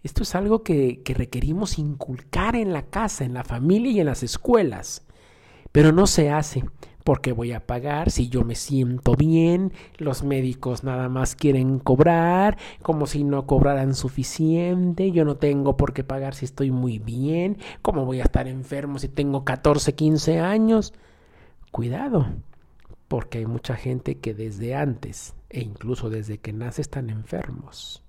Esto 0.03 0.23
es 0.23 0.35
algo 0.35 0.63
que, 0.63 1.01
que 1.03 1.13
requerimos 1.13 1.79
inculcar 1.79 2.55
en 2.55 2.73
la 2.73 2.83
casa, 2.83 3.23
en 3.23 3.33
la 3.33 3.43
familia 3.43 3.91
y 3.91 3.99
en 4.01 4.07
las 4.07 4.23
escuelas. 4.23 5.05
Pero 5.71 5.91
no 5.91 6.05
se 6.07 6.29
hace 6.29 6.63
porque 7.03 7.31
voy 7.31 7.53
a 7.53 7.65
pagar 7.65 8.11
si 8.11 8.29
yo 8.29 8.43
me 8.43 8.55
siento 8.55 9.15
bien, 9.15 9.73
los 9.97 10.23
médicos 10.23 10.83
nada 10.83 11.09
más 11.09 11.35
quieren 11.35 11.79
cobrar, 11.79 12.57
como 12.83 13.07
si 13.07 13.23
no 13.23 13.47
cobraran 13.47 13.95
suficiente, 13.95 15.11
yo 15.11 15.25
no 15.25 15.37
tengo 15.37 15.75
por 15.75 15.93
qué 15.93 16.03
pagar 16.03 16.35
si 16.35 16.45
estoy 16.45 16.69
muy 16.69 16.99
bien, 16.99 17.57
¿cómo 17.81 18.05
voy 18.05 18.19
a 18.19 18.25
estar 18.25 18.47
enfermo 18.47 18.99
si 18.99 19.07
tengo 19.07 19.43
14, 19.43 19.95
15 19.95 20.39
años? 20.39 20.93
Cuidado, 21.71 22.27
porque 23.09 23.39
hay 23.39 23.45
mucha 23.45 23.75
gente 23.75 24.19
que 24.19 24.33
desde 24.33 24.75
antes 24.75 25.33
e 25.49 25.59
incluso 25.59 26.09
desde 26.09 26.37
que 26.37 26.53
nace 26.53 26.81
están 26.81 27.09
enfermos. 27.09 28.03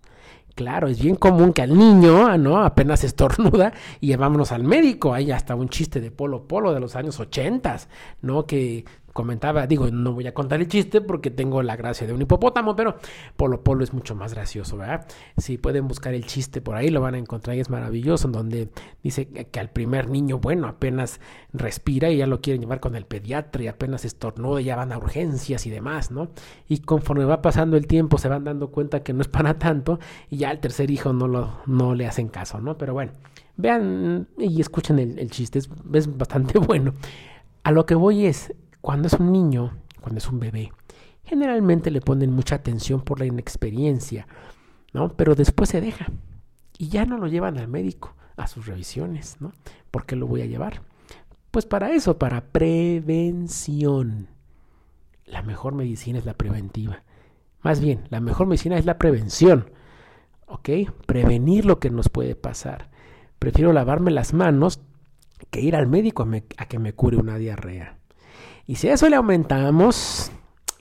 Claro, 0.54 0.88
es 0.88 1.00
bien 1.00 1.16
común 1.16 1.52
que 1.52 1.62
al 1.62 1.76
niño, 1.76 2.26
ah, 2.26 2.36
¿no? 2.36 2.58
Apenas 2.58 3.02
estornuda 3.02 3.72
y 4.00 4.08
llevámonos 4.08 4.52
al 4.52 4.62
médico. 4.62 5.14
Hay 5.14 5.30
hasta 5.30 5.54
un 5.54 5.70
chiste 5.70 6.00
de 6.00 6.10
Polo 6.10 6.46
Polo 6.46 6.74
de 6.74 6.80
los 6.80 6.96
años 6.96 7.18
80, 7.18 7.78
¿no? 8.22 8.46
Que 8.46 8.84
comentaba, 9.12 9.66
digo, 9.66 9.90
no 9.90 10.12
voy 10.12 10.26
a 10.26 10.34
contar 10.34 10.60
el 10.60 10.68
chiste 10.68 11.00
porque 11.00 11.30
tengo 11.30 11.62
la 11.62 11.76
gracia 11.76 12.06
de 12.06 12.12
un 12.12 12.22
hipopótamo, 12.22 12.76
pero 12.76 12.96
Polo 13.36 13.62
Polo 13.62 13.84
es 13.84 13.92
mucho 13.92 14.14
más 14.14 14.34
gracioso, 14.34 14.76
¿verdad? 14.76 15.06
Si 15.36 15.58
pueden 15.58 15.88
buscar 15.88 16.14
el 16.14 16.26
chiste 16.26 16.60
por 16.60 16.76
ahí, 16.76 16.90
lo 16.90 17.00
van 17.00 17.14
a 17.14 17.18
encontrar 17.18 17.56
y 17.56 17.60
es 17.60 17.70
maravilloso, 17.70 18.28
en 18.28 18.32
donde 18.32 18.68
dice 19.02 19.26
que 19.28 19.60
al 19.60 19.70
primer 19.70 20.08
niño, 20.08 20.38
bueno, 20.38 20.68
apenas 20.68 21.20
respira 21.52 22.10
y 22.10 22.18
ya 22.18 22.26
lo 22.26 22.40
quieren 22.40 22.60
llevar 22.60 22.80
con 22.80 22.94
el 22.94 23.06
pediatra 23.06 23.62
y 23.62 23.68
apenas 23.68 24.04
estornuda 24.04 24.60
y 24.60 24.64
ya 24.64 24.76
van 24.76 24.92
a 24.92 24.98
urgencias 24.98 25.66
y 25.66 25.70
demás, 25.70 26.10
¿no? 26.10 26.30
Y 26.68 26.78
conforme 26.78 27.24
va 27.24 27.42
pasando 27.42 27.76
el 27.76 27.86
tiempo 27.86 28.18
se 28.18 28.28
van 28.28 28.44
dando 28.44 28.70
cuenta 28.70 29.02
que 29.02 29.12
no 29.12 29.22
es 29.22 29.28
para 29.28 29.58
tanto 29.58 29.98
y 30.28 30.38
ya 30.38 30.50
al 30.50 30.60
tercer 30.60 30.90
hijo 30.90 31.12
no, 31.12 31.28
lo, 31.28 31.58
no 31.66 31.94
le 31.94 32.06
hacen 32.06 32.28
caso, 32.28 32.60
¿no? 32.60 32.78
Pero 32.78 32.94
bueno, 32.94 33.12
vean 33.56 34.28
y 34.38 34.60
escuchen 34.60 34.98
el, 34.98 35.30
chiste, 35.30 35.58
es, 35.58 35.68
es 35.92 36.16
bastante 36.16 36.58
bueno. 36.66 36.94
A 37.62 37.72
lo 37.72 37.84
que 37.84 37.94
voy 37.94 38.26
es, 38.26 38.54
cuando 38.80 39.08
es 39.08 39.14
un 39.14 39.32
niño, 39.32 39.72
cuando 40.00 40.18
es 40.18 40.28
un 40.28 40.40
bebé, 40.40 40.72
generalmente 41.24 41.90
le 41.90 42.00
ponen 42.00 42.32
mucha 42.32 42.56
atención 42.56 43.02
por 43.02 43.20
la 43.20 43.26
inexperiencia, 43.26 44.26
¿no? 44.92 45.10
Pero 45.16 45.34
después 45.34 45.70
se 45.70 45.80
deja 45.80 46.06
y 46.78 46.88
ya 46.88 47.04
no 47.04 47.18
lo 47.18 47.28
llevan 47.28 47.58
al 47.58 47.68
médico 47.68 48.14
a 48.36 48.46
sus 48.46 48.66
revisiones, 48.66 49.36
¿no? 49.40 49.52
¿Por 49.90 50.06
qué 50.06 50.16
lo 50.16 50.26
voy 50.26 50.42
a 50.42 50.46
llevar? 50.46 50.82
Pues 51.50 51.66
para 51.66 51.92
eso, 51.92 52.18
para 52.18 52.46
prevención. 52.52 54.28
La 55.26 55.42
mejor 55.42 55.74
medicina 55.74 56.18
es 56.18 56.24
la 56.24 56.34
preventiva. 56.34 57.02
Más 57.62 57.80
bien, 57.80 58.04
la 58.08 58.20
mejor 58.20 58.46
medicina 58.46 58.78
es 58.78 58.86
la 58.86 58.98
prevención. 58.98 59.70
¿Ok? 60.46 60.70
Prevenir 61.06 61.66
lo 61.66 61.78
que 61.78 61.90
nos 61.90 62.08
puede 62.08 62.34
pasar. 62.34 62.90
Prefiero 63.38 63.72
lavarme 63.72 64.10
las 64.10 64.32
manos 64.32 64.80
que 65.50 65.60
ir 65.60 65.76
al 65.76 65.86
médico 65.86 66.22
a, 66.22 66.62
a 66.62 66.66
que 66.66 66.78
me 66.78 66.94
cure 66.94 67.16
una 67.16 67.36
diarrea. 67.36 67.99
Y 68.66 68.76
si 68.76 68.88
a 68.88 68.94
eso 68.94 69.08
le 69.08 69.16
aumentamos 69.16 70.30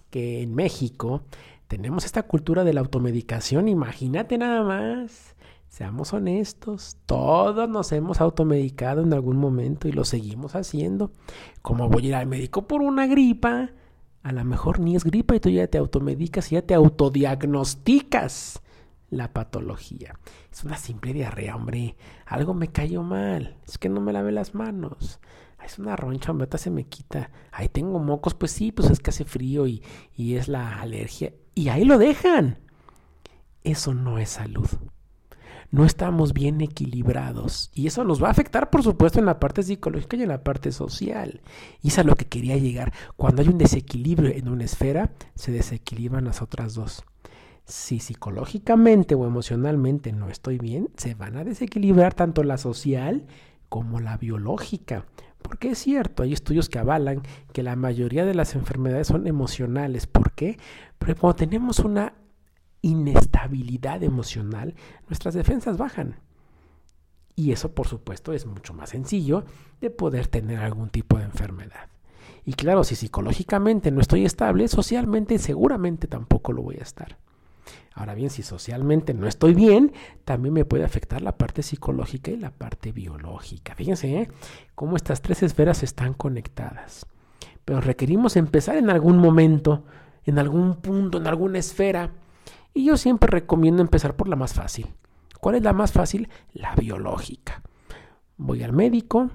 que 0.10 0.42
en 0.42 0.54
México 0.56 1.22
tenemos 1.68 2.06
esta 2.06 2.24
cultura 2.24 2.64
de 2.64 2.74
la 2.74 2.82
automedicación, 2.82 3.68
imagínate 3.68 4.38
nada 4.38 4.64
más. 4.64 5.36
Seamos 5.68 6.14
honestos, 6.14 6.98
todos 7.06 7.70
nos 7.70 7.92
hemos 7.92 8.22
automedicado 8.22 9.04
en 9.04 9.14
algún 9.14 9.38
momento 9.38 9.88
y 9.88 9.92
lo 9.92 10.04
seguimos 10.04 10.56
haciendo. 10.56 11.12
Como 11.62 11.88
voy 11.90 12.06
a 12.06 12.08
ir 12.08 12.16
al 12.16 12.28
médico 12.28 12.68
por 12.68 12.82
una 12.82 13.06
gripa, 13.06 13.70
a 14.24 14.32
lo 14.32 14.44
mejor 14.44 14.80
ni 14.80 14.96
es 14.96 15.04
gripa 15.04 15.36
y 15.36 15.40
tú 15.40 15.50
ya 15.50 15.68
te 15.68 15.78
automedicas 15.78 16.52
y 16.52 16.56
ya 16.56 16.64
te 16.64 16.74
autodiagnosticas 16.74 18.62
la 19.12 19.32
patología. 19.32 20.20
Es 20.52 20.64
una 20.64 20.78
simple 20.78 21.14
diarrea, 21.14 21.56
hombre. 21.56 21.96
Algo 22.26 22.56
me 22.56 22.70
cayó 22.70 23.04
mal. 23.04 23.58
Es 23.68 23.78
que 23.78 23.90
no 23.90 24.02
me 24.02 24.12
lavé 24.12 24.32
las 24.32 24.56
manos 24.56 25.20
es 25.66 25.80
una 25.80 25.96
roncha, 25.96 26.32
hombre, 26.32 26.48
se 26.58 26.70
me 26.70 26.86
quita. 26.86 27.32
Ahí 27.52 27.70
tengo 27.70 28.00
mocos, 28.00 28.34
pues 28.34 28.52
sí, 28.52 28.72
pues 28.72 28.90
es 28.90 29.00
que 29.00 29.12
hace 29.12 29.26
frío 29.26 29.68
y, 29.68 29.84
y 30.16 30.36
es 30.36 30.48
la 30.48 30.82
alergia. 30.82 31.34
Y 31.56 31.70
ahí 31.70 31.86
lo 31.86 31.98
dejan. 31.98 32.60
Eso 33.64 33.94
no 33.94 34.18
es 34.18 34.30
salud. 34.30 34.68
No 35.72 35.86
estamos 35.86 36.34
bien 36.34 36.62
equilibrados. 36.62 37.70
Y 37.76 37.86
eso 37.86 38.04
nos 38.04 38.24
va 38.24 38.30
a 38.30 38.32
afectar, 38.32 38.72
por 38.72 38.82
supuesto, 38.82 39.20
en 39.20 39.26
la 39.26 39.40
parte 39.40 39.62
psicológica 39.62 40.18
y 40.18 40.24
en 40.24 40.30
la 40.30 40.44
parte 40.44 40.72
social. 40.72 41.42
Y 41.84 41.90
es 41.90 42.00
a 42.00 42.04
lo 42.04 42.16
que 42.16 42.26
quería 42.26 42.58
llegar. 42.58 42.92
Cuando 43.16 43.42
hay 43.42 43.50
un 43.50 43.60
desequilibrio 43.60 44.32
en 44.32 44.50
una 44.50 44.64
esfera, 44.64 45.12
se 45.36 45.52
desequilibran 45.52 46.26
las 46.26 46.42
otras 46.42 46.74
dos. 46.74 47.04
Si 47.66 48.00
psicológicamente 48.00 49.14
o 49.14 49.28
emocionalmente 49.28 50.12
no 50.12 50.30
estoy 50.30 50.58
bien, 50.58 50.90
se 50.98 51.14
van 51.14 51.38
a 51.38 51.44
desequilibrar 51.44 52.16
tanto 52.16 52.44
la 52.44 52.58
social 52.58 53.28
como 53.70 54.00
la 54.00 54.18
biológica. 54.18 55.06
Porque 55.42 55.70
es 55.70 55.80
cierto, 55.80 56.24
hay 56.24 56.34
estudios 56.34 56.70
que 56.70 56.80
avalan 56.80 57.22
que 57.54 57.64
la 57.64 57.76
mayoría 57.76 58.26
de 58.26 58.36
las 58.36 58.56
enfermedades 58.56 59.08
son 59.08 59.28
emocionales. 59.28 60.08
¿Por 60.08 60.34
qué? 60.34 60.58
Porque 60.98 61.16
cuando 61.16 61.38
tenemos 61.38 61.80
una 61.80 62.14
inestabilidad 62.82 64.04
emocional, 64.04 64.76
nuestras 65.08 65.34
defensas 65.34 65.78
bajan. 65.78 66.18
Y 67.36 67.52
eso, 67.52 67.74
por 67.74 67.88
supuesto, 67.88 68.34
es 68.34 68.46
mucho 68.46 68.74
más 68.74 68.90
sencillo 68.90 69.46
de 69.80 69.90
poder 69.90 70.28
tener 70.28 70.60
algún 70.60 70.90
tipo 70.90 71.18
de 71.18 71.24
enfermedad. 71.24 71.90
Y 72.46 72.54
claro, 72.54 72.84
si 72.84 72.96
psicológicamente 72.96 73.92
no 73.92 74.02
estoy 74.02 74.26
estable, 74.26 74.68
socialmente 74.68 75.38
seguramente 75.38 76.08
tampoco 76.08 76.52
lo 76.52 76.64
voy 76.64 76.78
a 76.78 76.84
estar. 76.84 77.18
Ahora 77.94 78.16
bien, 78.16 78.30
si 78.30 78.44
socialmente 78.44 79.14
no 79.14 79.28
estoy 79.28 79.54
bien, 79.54 79.92
también 80.24 80.54
me 80.54 80.66
puede 80.66 80.84
afectar 80.84 81.22
la 81.22 81.38
parte 81.38 81.64
psicológica 81.64 82.32
y 82.32 82.38
la 82.38 82.52
parte 82.52 82.92
biológica. 82.92 83.76
Fíjense 83.76 84.22
¿eh? 84.22 84.30
cómo 84.76 84.96
estas 84.96 85.22
tres 85.22 85.44
esferas 85.44 85.84
están 85.84 86.14
conectadas. 86.14 87.06
Pero 87.66 87.82
requerimos 87.82 88.36
empezar 88.36 88.78
en 88.78 88.90
algún 88.90 89.18
momento, 89.18 89.84
en 90.26 90.40
algún 90.40 90.78
punto, 90.78 91.18
en 91.18 91.28
alguna 91.28 91.60
esfera. 91.60 92.12
Y 92.74 92.86
yo 92.86 92.98
siempre 92.98 93.30
recomiendo 93.30 93.82
empezar 93.82 94.16
por 94.16 94.28
la 94.28 94.36
más 94.36 94.54
fácil. 94.54 94.94
¿Cuál 95.40 95.56
es 95.56 95.64
la 95.64 95.74
más 95.74 95.92
fácil? 95.92 96.30
La 96.54 96.76
biológica. 96.76 97.62
Voy 98.38 98.64
al 98.64 98.74
médico, 98.74 99.30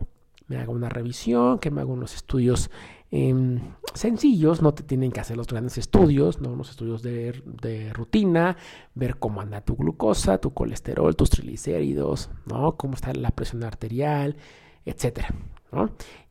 me 0.47 0.59
hago 0.59 0.73
una 0.73 0.89
revisión, 0.89 1.59
que 1.59 1.71
me 1.71 1.81
haga 1.81 1.93
unos 1.93 2.15
estudios 2.15 2.71
Em, 3.17 3.61
sencillos, 3.95 4.61
no 4.61 4.75
te 4.75 4.83
tienen 4.83 5.13
que 5.13 5.21
hacer 5.21 5.37
los 5.37 5.47
grandes 5.47 5.79
estudios, 5.79 6.41
¿no? 6.41 6.51
unos 6.51 6.71
estudios 6.71 7.01
de, 7.01 7.93
rutina, 7.93 8.57
ver 8.97 9.21
cómo 9.21 9.41
anda 9.41 9.61
tu 9.61 9.77
glucosa, 9.77 10.39
tu 10.39 10.53
colesterol, 10.53 11.15
tus 11.15 11.31
triglicéridos, 11.31 12.29
¿no? 12.45 12.77
cómo 12.77 12.95
está 12.95 13.15
la 13.15 13.31
presión 13.31 13.63
arterial, 13.63 14.35
etcétera. 14.85 15.33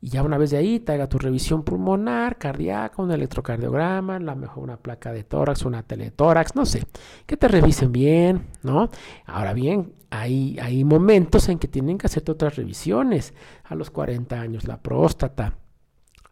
Y 0.01 0.09
ya 0.09 0.23
una 0.23 0.37
vez 0.37 0.51
de 0.51 0.57
ahí 0.57 0.81
te 0.81 0.91
haga 0.91 1.07
tu 1.07 1.17
revisión 1.19 1.63
pulmonar, 1.63 2.37
cardíaca, 2.37 3.01
un 3.01 3.11
electrocardiograma, 3.11 4.19
la 4.19 4.35
mejor 4.35 4.65
una 4.65 4.75
placa 4.75 5.13
de 5.13 5.23
tórax, 5.23 5.63
una 5.63 5.83
teletórax, 5.83 6.53
no 6.55 6.65
sé, 6.65 6.85
que 7.25 7.37
te 7.37 7.47
revisen 7.47 7.93
bien, 7.93 8.47
¿no? 8.61 8.89
Ahora 9.25 9.53
bien, 9.53 9.93
hay, 10.09 10.59
hay 10.59 10.83
momentos 10.83 11.47
en 11.47 11.59
que 11.59 11.69
tienen 11.69 11.97
que 11.97 12.07
hacerte 12.07 12.33
otras 12.33 12.57
revisiones, 12.57 13.33
a 13.63 13.75
los 13.75 13.89
40 13.89 14.39
años 14.39 14.67
la 14.67 14.81
próstata, 14.81 15.57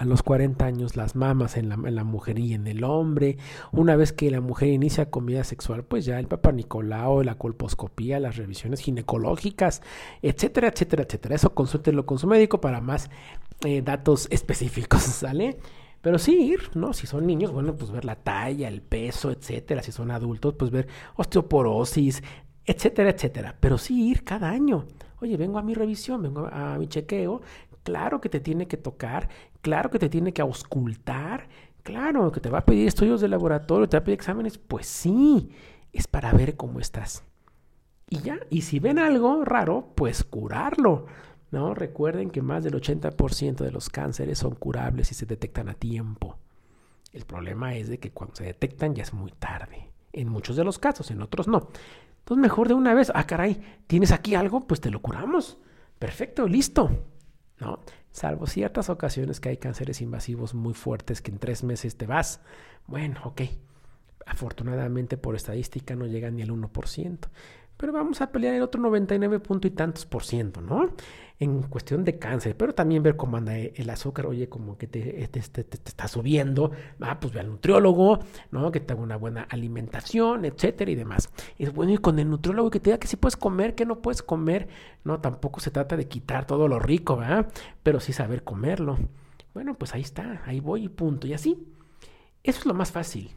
a 0.02 0.06
los 0.06 0.24
40 0.24 0.66
años 0.66 0.96
las 0.96 1.16
mamas 1.16 1.58
en 1.58 1.70
la, 1.70 2.04
mujer 2.04 2.40
y 2.40 2.56
en 2.56 2.66
el 2.66 2.84
hombre. 2.84 3.38
Una 3.72 3.96
vez 3.96 4.12
que 4.12 4.32
la 4.32 4.42
mujer 4.42 4.70
inicia 4.70 5.12
con 5.12 5.28
vida 5.28 5.44
sexual, 5.44 5.84
pues 5.84 6.06
ya 6.06 6.18
el 6.18 6.26
papá 6.26 6.52
Nicolau, 6.52 7.22
la 7.22 7.36
colposcopía, 7.36 8.20
las 8.20 8.36
revisiones 8.36 8.80
ginecológicas, 8.80 9.84
etcétera, 10.24 10.70
etcétera, 10.70 11.04
etcétera. 11.04 11.36
Eso 11.36 11.54
consúltelo 11.54 12.08
con 12.08 12.18
su 12.18 12.26
médico 12.26 12.60
para 12.60 12.82
más 12.82 13.12
eh, 13.64 13.84
datos 13.84 14.28
específicos, 14.32 15.02
¿sale? 15.04 15.60
Pero 16.02 16.18
sí 16.18 16.46
ir, 16.46 16.72
¿no? 16.74 16.94
Si 16.94 17.06
son 17.06 17.28
niños, 17.28 17.52
bueno, 17.52 17.76
pues 17.76 17.92
ver 17.92 18.04
la 18.04 18.16
talla, 18.16 18.70
el 18.70 18.82
peso, 18.82 19.30
etcétera. 19.30 19.84
Si 19.84 19.92
son 19.92 20.10
adultos, 20.10 20.56
pues 20.58 20.72
ver 20.72 20.88
osteoporosis, 21.16 22.24
etcétera, 22.66 23.12
etcétera. 23.12 23.56
Pero 23.60 23.78
sí 23.78 24.10
ir 24.10 24.24
cada 24.24 24.50
año. 24.50 24.88
Oye, 25.20 25.38
vengo 25.38 25.60
a 25.60 25.62
mi 25.62 25.76
revisión, 25.76 26.24
vengo 26.24 26.48
a 26.52 26.80
mi 26.80 26.88
chequeo, 26.88 27.44
claro 27.84 28.22
que 28.22 28.30
te 28.30 28.40
tiene 28.40 28.68
que 28.68 28.78
tocar, 28.78 29.30
claro 29.62 29.90
que 29.90 30.00
te 30.00 30.10
tiene 30.10 30.34
que 30.34 30.42
auscultar, 30.42 31.48
claro 31.84 32.32
que 32.32 32.40
te 32.40 32.50
va 32.50 32.60
a 32.60 32.66
pedir 32.66 32.88
estudios 32.88 33.22
de 33.22 33.28
laboratorio, 33.28 33.88
te 33.88 33.98
va 33.98 34.02
a 34.02 34.04
pedir 34.04 34.20
exámenes, 34.20 34.58
pues 34.58 34.88
sí, 34.88 35.52
es 35.94 36.08
para 36.08 36.34
ver 36.34 36.56
cómo 36.56 36.80
estás. 36.80 37.24
Y 38.10 38.20
ya, 38.20 38.40
y 38.50 38.62
si 38.64 38.80
ven 38.80 39.00
algo 39.00 39.46
raro, 39.46 39.94
pues 39.96 40.24
curarlo. 40.24 41.06
¿no? 41.52 41.74
Recuerden 41.76 42.30
que 42.30 42.42
más 42.42 42.64
del 42.64 42.74
80% 42.74 43.58
de 43.58 43.72
los 43.72 43.90
cánceres 43.90 44.40
son 44.40 44.56
curables 44.56 45.12
y 45.12 45.16
se 45.16 45.26
detectan 45.26 45.70
a 45.70 45.74
tiempo. 45.74 46.38
El 47.14 47.26
problema 47.26 47.76
es 47.76 47.90
de 47.90 48.00
que 48.00 48.12
cuando 48.12 48.36
se 48.36 48.46
detectan 48.46 48.96
ya 48.96 49.04
es 49.04 49.14
muy 49.14 49.32
tarde. 49.32 49.90
En 50.14 50.30
muchos 50.30 50.56
de 50.56 50.64
los 50.64 50.80
casos, 50.80 51.12
en 51.12 51.22
otros 51.22 51.48
no. 51.48 51.70
Entonces 52.20 52.42
mejor 52.42 52.68
de 52.70 52.74
una 52.74 52.94
vez, 52.94 53.12
ah 53.14 53.28
caray, 53.28 53.62
¿tienes 53.88 54.12
aquí 54.12 54.36
algo? 54.36 54.62
Pues 54.62 54.80
te 54.80 54.92
lo 54.92 55.02
curamos. 55.02 55.58
Perfecto, 56.00 56.48
listo. 56.48 56.90
¿No? 57.62 57.80
Salvo 58.12 58.48
ciertas 58.48 58.90
ocasiones 58.90 59.40
que 59.40 59.50
hay 59.50 59.58
cánceres 59.58 60.02
invasivos 60.02 60.54
muy 60.54 60.74
fuertes 60.74 61.22
que 61.22 61.32
en 61.32 61.38
tres 61.38 61.64
meses 61.64 61.96
te 61.96 62.08
vas. 62.08 62.42
Bueno, 62.88 63.22
ok. 63.24 63.44
Afortunadamente 64.26 65.16
por 65.16 65.36
estadística 65.36 65.96
no 65.96 66.08
llega 66.08 66.30
ni 66.32 66.42
al 66.42 66.50
1%. 66.50 67.20
Pero 67.82 67.94
vamos 67.94 68.22
a 68.22 68.32
pelear 68.32 68.54
el 68.54 68.62
otro 68.62 68.80
99 68.80 69.40
punto 69.40 69.68
y 69.68 69.72
tantos 69.72 70.06
por 70.06 70.24
ciento, 70.24 70.62
¿no? 70.62 70.92
En 71.40 71.64
cuestión 71.64 72.04
de 72.04 72.20
cáncer, 72.20 72.56
pero 72.56 72.76
también 72.76 73.02
ver 73.02 73.16
cómo 73.16 73.38
anda 73.38 73.58
el 73.58 73.90
azúcar, 73.90 74.28
oye, 74.28 74.48
como 74.50 74.78
que 74.78 74.86
te, 74.86 75.28
te, 75.30 75.40
está 75.40 76.08
subiendo, 76.08 76.70
ah, 77.00 77.20
pues 77.20 77.34
ve 77.34 77.40
al 77.40 77.50
nutriólogo, 77.50 78.20
¿no? 78.52 78.72
Que 78.72 78.82
tenga 78.82 79.02
una 79.02 79.16
buena 79.16 79.48
alimentación, 79.50 80.46
etcétera 80.46 80.92
y 80.92 80.96
demás. 80.96 81.32
Es 81.58 81.74
bueno 81.74 81.94
ir 81.94 82.02
con 82.02 82.20
el 82.20 82.30
nutriólogo 82.30 82.70
que 82.70 82.80
te 82.80 82.92
diga 82.92 83.00
que 83.00 83.08
sí 83.08 83.16
puedes 83.16 83.36
comer, 83.36 83.74
que 83.74 83.88
no 83.88 84.00
puedes 84.04 84.22
comer, 84.22 84.68
no, 85.04 85.20
tampoco 85.20 85.60
se 85.60 85.72
trata 85.72 85.98
de 85.98 86.08
quitar 86.08 86.46
todo 86.46 86.68
lo 86.68 86.78
rico, 86.78 87.18
¿verdad? 87.18 87.52
Pero 87.82 88.00
sí 88.00 88.14
saber 88.14 88.44
comerlo. 88.44 89.00
Bueno, 89.56 89.74
pues 89.74 89.96
ahí 89.96 90.02
está, 90.02 90.44
ahí 90.46 90.60
voy 90.60 90.84
y 90.84 90.90
punto. 90.90 91.26
Y 91.26 91.34
así, 91.34 91.68
eso 92.44 92.60
es 92.60 92.66
lo 92.68 92.76
más 92.76 92.92
fácil. 92.92 93.32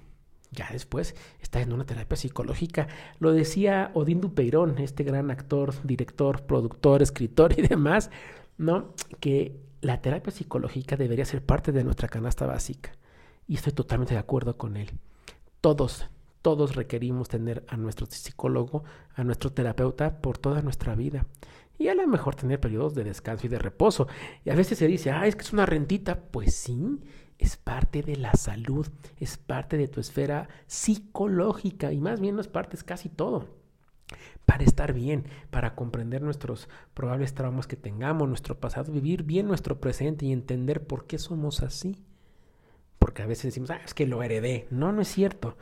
Ya 0.55 0.69
después 0.73 1.15
está 1.43 1.61
en 1.61 1.73
una 1.73 1.85
terapia 1.85 2.17
psicológica. 2.17 2.89
Lo 3.19 3.33
decía 3.33 3.91
Odín 3.95 4.21
Dupeirón, 4.21 4.79
este 4.79 5.05
gran 5.05 5.31
actor, 5.31 5.75
director, 5.83 6.43
productor, 6.43 7.03
escritor 7.03 7.59
y 7.59 7.63
demás, 7.63 8.11
¿no? 8.57 8.95
Que 9.21 9.57
la 9.81 10.01
terapia 10.01 10.33
psicológica 10.33 10.97
debería 10.97 11.25
ser 11.25 11.45
parte 11.45 11.73
de 11.73 11.85
nuestra 11.85 12.09
canasta 12.09 12.47
básica. 12.47 12.93
Y 13.47 13.57
estoy 13.57 13.73
totalmente 13.73 14.15
de 14.15 14.21
acuerdo 14.21 14.57
con 14.57 14.77
él. 14.77 14.93
Todos, 15.61 16.09
todos 16.41 16.77
requerimos 16.77 17.29
tener 17.29 17.65
a 17.69 17.77
nuestro 17.77 18.07
psicólogo, 18.07 18.85
a 19.15 19.25
nuestro 19.25 19.53
terapeuta 19.53 20.21
por 20.21 20.39
toda 20.39 20.63
nuestra 20.63 20.95
vida. 20.95 21.27
Y 21.79 21.89
a 21.89 21.95
lo 21.95 22.07
mejor 22.07 22.37
tener 22.37 22.61
periodos 22.61 22.95
de 22.95 23.05
descanso 23.05 23.47
y 23.47 23.51
de 23.51 23.59
reposo. 23.59 24.07
Y 24.45 24.51
a 24.51 24.55
veces 24.55 24.79
se 24.79 24.87
dice, 24.87 25.11
ah, 25.11 25.27
es 25.27 25.35
que 25.35 25.43
es 25.43 25.53
una 25.53 25.67
rentita. 25.67 26.21
Pues 26.21 26.55
sí, 26.55 27.01
es 27.39 27.57
parte 27.57 28.03
de 28.03 28.17
la 28.17 28.33
salud, 28.35 28.87
es 29.19 29.37
parte 29.37 29.77
de 29.77 29.89
tu 29.89 30.01
esfera 30.01 30.49
psicológica 30.67 31.93
y 31.93 32.01
más 32.01 32.21
bien 32.21 32.37
no 32.37 32.41
es 32.41 32.49
parte, 32.49 32.77
es 32.77 32.85
casi 32.85 33.09
todo. 33.09 33.49
Para 34.45 34.65
estar 34.65 34.93
bien, 34.93 35.25
para 35.51 35.75
comprender 35.75 36.23
nuestros 36.23 36.69
probables 36.93 37.35
traumas 37.35 37.67
que 37.67 37.77
tengamos, 37.77 38.29
nuestro 38.29 38.59
pasado, 38.61 38.93
vivir 38.93 39.23
bien 39.23 39.47
nuestro 39.47 39.81
presente 39.81 40.27
y 40.27 40.33
entender 40.33 40.87
por 40.87 41.07
qué 41.07 41.19
somos 41.19 41.63
así. 41.63 42.05
Porque 42.99 43.23
a 43.23 43.27
veces 43.27 43.47
decimos, 43.47 43.71
ah, 43.71 43.81
es 43.85 43.95
que 43.95 44.07
lo 44.07 44.23
heredé. 44.23 44.67
No, 44.71 44.93
no 44.93 45.03
es 45.03 45.09
cierto. 45.09 45.57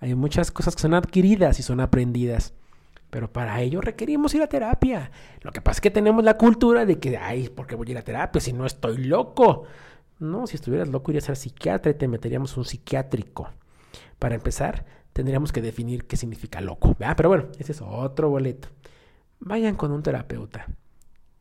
Hay 0.00 0.14
muchas 0.14 0.50
cosas 0.50 0.76
que 0.76 0.82
son 0.82 0.94
adquiridas 0.94 1.58
y 1.58 1.62
son 1.62 1.80
aprendidas. 1.80 2.54
Pero 3.10 3.32
para 3.32 3.60
ello 3.62 3.80
requerimos 3.80 4.34
ir 4.34 4.42
a 4.42 4.48
terapia. 4.48 5.10
Lo 5.40 5.50
que 5.50 5.60
pasa 5.60 5.78
es 5.78 5.80
que 5.80 5.90
tenemos 5.90 6.22
la 6.24 6.36
cultura 6.36 6.84
de 6.84 6.98
que, 6.98 7.16
ay, 7.16 7.48
¿por 7.48 7.66
qué 7.66 7.74
voy 7.74 7.88
a 7.88 7.90
ir 7.92 7.98
a 7.98 8.02
terapia 8.02 8.40
si 8.40 8.52
no 8.52 8.66
estoy 8.66 8.98
loco? 8.98 9.64
No, 10.18 10.46
si 10.46 10.56
estuvieras 10.56 10.88
loco 10.88 11.12
irías 11.12 11.28
al 11.28 11.36
psiquiatra 11.36 11.92
y 11.92 11.94
te 11.94 12.08
meteríamos 12.08 12.56
un 12.56 12.64
psiquiátrico. 12.64 13.50
Para 14.18 14.34
empezar, 14.34 14.84
tendríamos 15.12 15.52
que 15.52 15.62
definir 15.62 16.06
qué 16.06 16.16
significa 16.16 16.60
loco. 16.60 16.96
Pero 16.98 17.28
bueno, 17.28 17.46
ese 17.58 17.72
es 17.72 17.82
otro 17.82 18.28
boleto. 18.28 18.68
Vayan 19.38 19.76
con 19.76 19.92
un 19.92 20.02
terapeuta. 20.02 20.66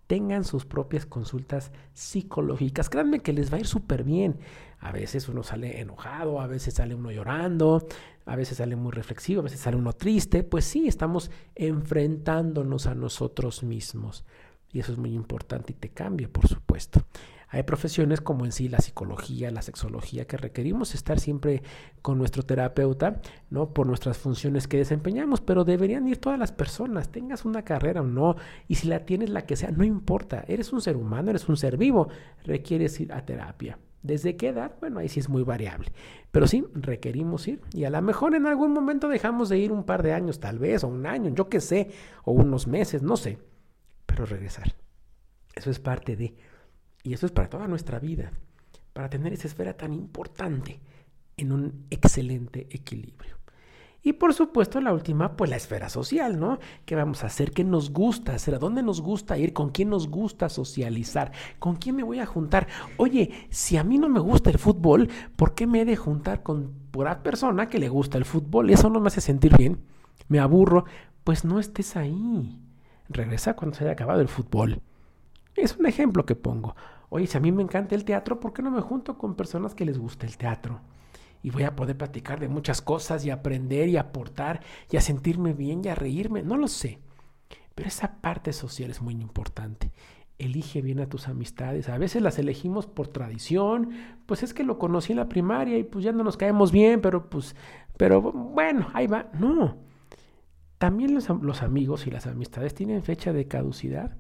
Tengan 0.06 0.44
sus 0.44 0.66
propias 0.66 1.06
consultas 1.06 1.72
psicológicas. 1.94 2.90
Créanme 2.90 3.20
que 3.20 3.34
les 3.34 3.52
va 3.52 3.58
a 3.58 3.60
ir 3.60 3.68
súper 3.68 4.04
bien. 4.04 4.40
A 4.80 4.92
veces 4.92 5.28
uno 5.28 5.42
sale 5.42 5.82
enojado, 5.82 6.40
a 6.40 6.48
veces 6.48 6.76
sale 6.76 6.94
uno 6.94 7.12
llorando, 7.12 7.88
a 8.26 8.36
veces 8.36 8.60
sale 8.60 8.76
muy 8.76 8.92
reflexivo, 8.92 9.42
a 9.42 9.44
veces 9.44 9.60
sale 9.60 9.76
uno 9.76 9.94
triste. 9.94 10.44
Pues 10.44 10.66
sí, 10.66 10.88
estamos 10.88 11.32
enfrentándonos 11.56 12.86
a 12.86 12.94
nosotros 12.94 13.64
mismos. 13.64 14.24
Y 14.72 14.80
eso 14.80 14.92
es 14.92 14.98
muy 14.98 15.14
importante 15.14 15.74
y 15.74 15.76
te 15.76 15.90
cambia, 15.90 16.30
por 16.30 16.48
supuesto. 16.48 17.02
Hay 17.50 17.64
profesiones 17.64 18.20
como 18.20 18.46
en 18.46 18.52
sí 18.52 18.68
la 18.68 18.80
psicología, 18.80 19.52
la 19.52 19.62
sexología, 19.62 20.26
que 20.26 20.38
requerimos 20.38 20.96
estar 20.96 21.20
siempre 21.20 21.64
con 22.02 22.18
nuestro 22.18 22.44
terapeuta, 22.44 23.22
¿no? 23.50 23.74
Por 23.74 23.88
nuestras 23.88 24.18
funciones 24.18 24.68
que 24.68 24.78
desempeñamos, 24.78 25.40
pero 25.40 25.64
deberían 25.64 26.08
ir 26.08 26.18
todas 26.18 26.38
las 26.38 26.52
personas, 26.52 27.10
tengas 27.10 27.46
una 27.46 27.64
carrera 27.64 28.02
o 28.02 28.06
no, 28.06 28.36
y 28.68 28.76
si 28.76 28.88
la 28.88 29.06
tienes 29.06 29.30
la 29.30 29.46
que 29.46 29.56
sea, 29.56 29.72
no 29.72 29.86
importa, 29.86 30.44
eres 30.48 30.74
un 30.74 30.82
ser 30.82 30.98
humano, 30.98 31.30
eres 31.30 31.48
un 31.48 31.56
ser 31.56 31.78
vivo, 31.78 32.10
requieres 32.44 33.00
ir 33.00 33.14
a 33.14 33.26
terapia. 33.26 33.80
¿Desde 34.04 34.38
qué 34.38 34.50
edad? 34.50 34.74
Bueno, 34.80 35.00
ahí 35.00 35.10
sí 35.10 35.20
es 35.20 35.28
muy 35.28 35.44
variable. 35.44 35.92
Pero 36.32 36.48
sí, 36.48 36.66
requerimos 36.74 37.48
ir. 37.48 37.62
Y 37.74 37.84
a 37.84 37.90
lo 37.90 38.02
mejor 38.02 38.36
en 38.36 38.46
algún 38.46 38.72
momento 38.72 39.10
dejamos 39.10 39.50
de 39.50 39.58
ir 39.58 39.72
un 39.72 39.84
par 39.84 40.04
de 40.04 40.14
años, 40.14 40.40
tal 40.40 40.60
vez, 40.60 40.84
o 40.84 40.88
un 40.88 41.06
año, 41.06 41.34
yo 41.34 41.50
qué 41.50 41.60
sé, 41.60 41.90
o 42.24 42.32
unos 42.32 42.68
meses, 42.68 43.02
no 43.02 43.18
sé. 43.18 43.40
Pero 44.06 44.26
regresar. 44.26 44.76
Eso 45.56 45.72
es 45.72 45.80
parte 45.80 46.16
de... 46.16 46.36
Y 47.08 47.14
eso 47.14 47.26
es 47.26 47.32
para 47.32 47.50
toda 47.50 47.70
nuestra 47.70 48.00
vida, 48.00 48.34
para 48.92 49.10
tener 49.10 49.32
esa 49.32 49.48
esfera 49.48 49.78
tan 49.78 49.94
importante 49.94 50.82
en 51.38 51.54
un 51.54 51.86
excelente 51.90 52.68
equilibrio. 52.70 53.38
Y 54.04 54.12
por 54.12 54.34
supuesto 54.34 54.82
la 54.82 54.92
última, 54.92 55.38
pues 55.38 55.50
la 55.50 55.56
esfera 55.56 55.88
social, 55.88 56.38
¿no? 56.38 56.60
¿Qué 56.86 56.96
vamos 56.96 57.24
a 57.24 57.28
hacer? 57.28 57.52
¿Qué 57.52 57.64
nos 57.64 57.92
gusta 57.94 58.36
hacer? 58.36 58.56
¿A 58.56 58.60
dónde 58.60 58.84
nos 58.84 59.00
gusta 59.00 59.38
ir? 59.38 59.54
¿Con 59.54 59.70
quién 59.70 59.90
nos 59.90 60.10
gusta 60.10 60.50
socializar? 60.50 61.32
¿Con 61.60 61.78
quién 61.78 61.96
me 61.96 62.04
voy 62.04 62.20
a 62.20 62.26
juntar? 62.26 62.68
Oye, 62.98 63.48
si 63.52 63.78
a 63.78 63.86
mí 63.86 63.98
no 63.98 64.10
me 64.10 64.20
gusta 64.20 64.50
el 64.50 64.58
fútbol, 64.58 65.10
¿por 65.38 65.56
qué 65.56 65.66
me 65.66 65.80
he 65.80 65.86
de 65.86 65.96
juntar 65.96 66.44
con 66.44 66.74
pura 66.92 67.24
persona 67.24 67.70
que 67.70 67.80
le 67.80 67.88
gusta 67.88 68.18
el 68.18 68.26
fútbol? 68.26 68.70
Eso 68.70 68.90
no 68.90 69.00
me 69.00 69.08
hace 69.08 69.22
sentir 69.22 69.56
bien. 69.56 69.80
Me 70.28 70.40
aburro. 70.40 70.84
Pues 71.24 71.46
no 71.46 71.58
estés 71.58 71.96
ahí. 71.96 72.60
Regresa 73.08 73.56
cuando 73.56 73.78
se 73.78 73.86
haya 73.86 73.94
acabado 73.94 74.20
el 74.20 74.28
fútbol. 74.28 74.82
Es 75.56 75.76
un 75.76 75.88
ejemplo 75.88 76.26
que 76.26 76.36
pongo. 76.36 76.76
Oye, 77.10 77.28
si 77.28 77.38
a 77.38 77.42
mí 77.42 77.52
me 77.52 77.64
encanta 77.64 77.96
el 77.96 78.04
teatro, 78.04 78.40
¿por 78.40 78.54
qué 78.54 78.62
no 78.62 78.72
me 78.72 78.82
junto 78.82 79.18
con 79.18 79.36
personas 79.36 79.74
que 79.74 79.86
les 79.86 79.98
gusta 79.98 80.26
el 80.26 80.38
teatro? 80.38 80.82
Y 81.42 81.52
voy 81.52 81.64
a 81.64 81.76
poder 81.76 81.98
platicar 81.98 82.40
de 82.40 82.50
muchas 82.50 82.82
cosas 82.82 83.26
y 83.26 83.30
aprender 83.30 83.88
y 83.88 83.98
aportar 83.98 84.62
y 84.92 84.98
a 84.98 85.02
sentirme 85.02 85.54
bien 85.54 85.82
y 85.84 85.88
a 85.88 85.96
reírme. 85.96 86.44
No 86.44 86.58
lo 86.58 86.68
sé. 86.68 87.00
Pero 87.76 87.88
esa 87.88 88.20
parte 88.22 88.52
social 88.54 88.90
es 88.90 89.02
muy 89.02 89.14
importante. 89.14 89.92
Elige 90.40 90.82
bien 90.82 91.00
a 91.00 91.08
tus 91.08 91.28
amistades. 91.28 91.90
A 91.90 91.98
veces 91.98 92.22
las 92.22 92.40
elegimos 92.40 92.88
por 92.88 93.08
tradición. 93.08 93.92
Pues 94.26 94.44
es 94.44 94.54
que 94.54 94.64
lo 94.64 94.78
conocí 94.78 95.14
en 95.14 95.20
la 95.20 95.30
primaria 95.30 95.78
y 95.78 95.84
pues 95.84 96.04
ya 96.04 96.12
no 96.12 96.24
nos 96.24 96.38
caemos 96.38 96.72
bien, 96.72 97.02
pero 97.02 97.30
pues, 97.30 97.56
pero 97.96 98.22
bueno, 98.22 98.90
ahí 98.94 99.08
va. 99.08 99.30
No. 99.34 99.78
También 100.78 101.14
los, 101.14 101.30
los 101.30 101.62
amigos 101.62 102.06
y 102.08 102.12
las 102.12 102.28
amistades 102.28 102.74
tienen 102.74 103.04
fecha 103.04 103.32
de 103.32 103.48
caducidad. 103.48 104.18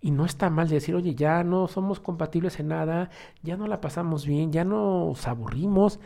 Y 0.00 0.10
no 0.10 0.24
está 0.24 0.50
mal 0.50 0.68
decir, 0.68 0.94
oye, 0.94 1.14
ya 1.14 1.42
no 1.44 1.68
somos 1.68 2.00
compatibles 2.00 2.60
en 2.60 2.68
nada, 2.68 3.10
ya 3.42 3.56
no 3.56 3.66
la 3.66 3.80
pasamos 3.80 4.26
bien, 4.26 4.52
ya 4.52 4.64
nos 4.64 5.26
aburrimos, 5.26 6.00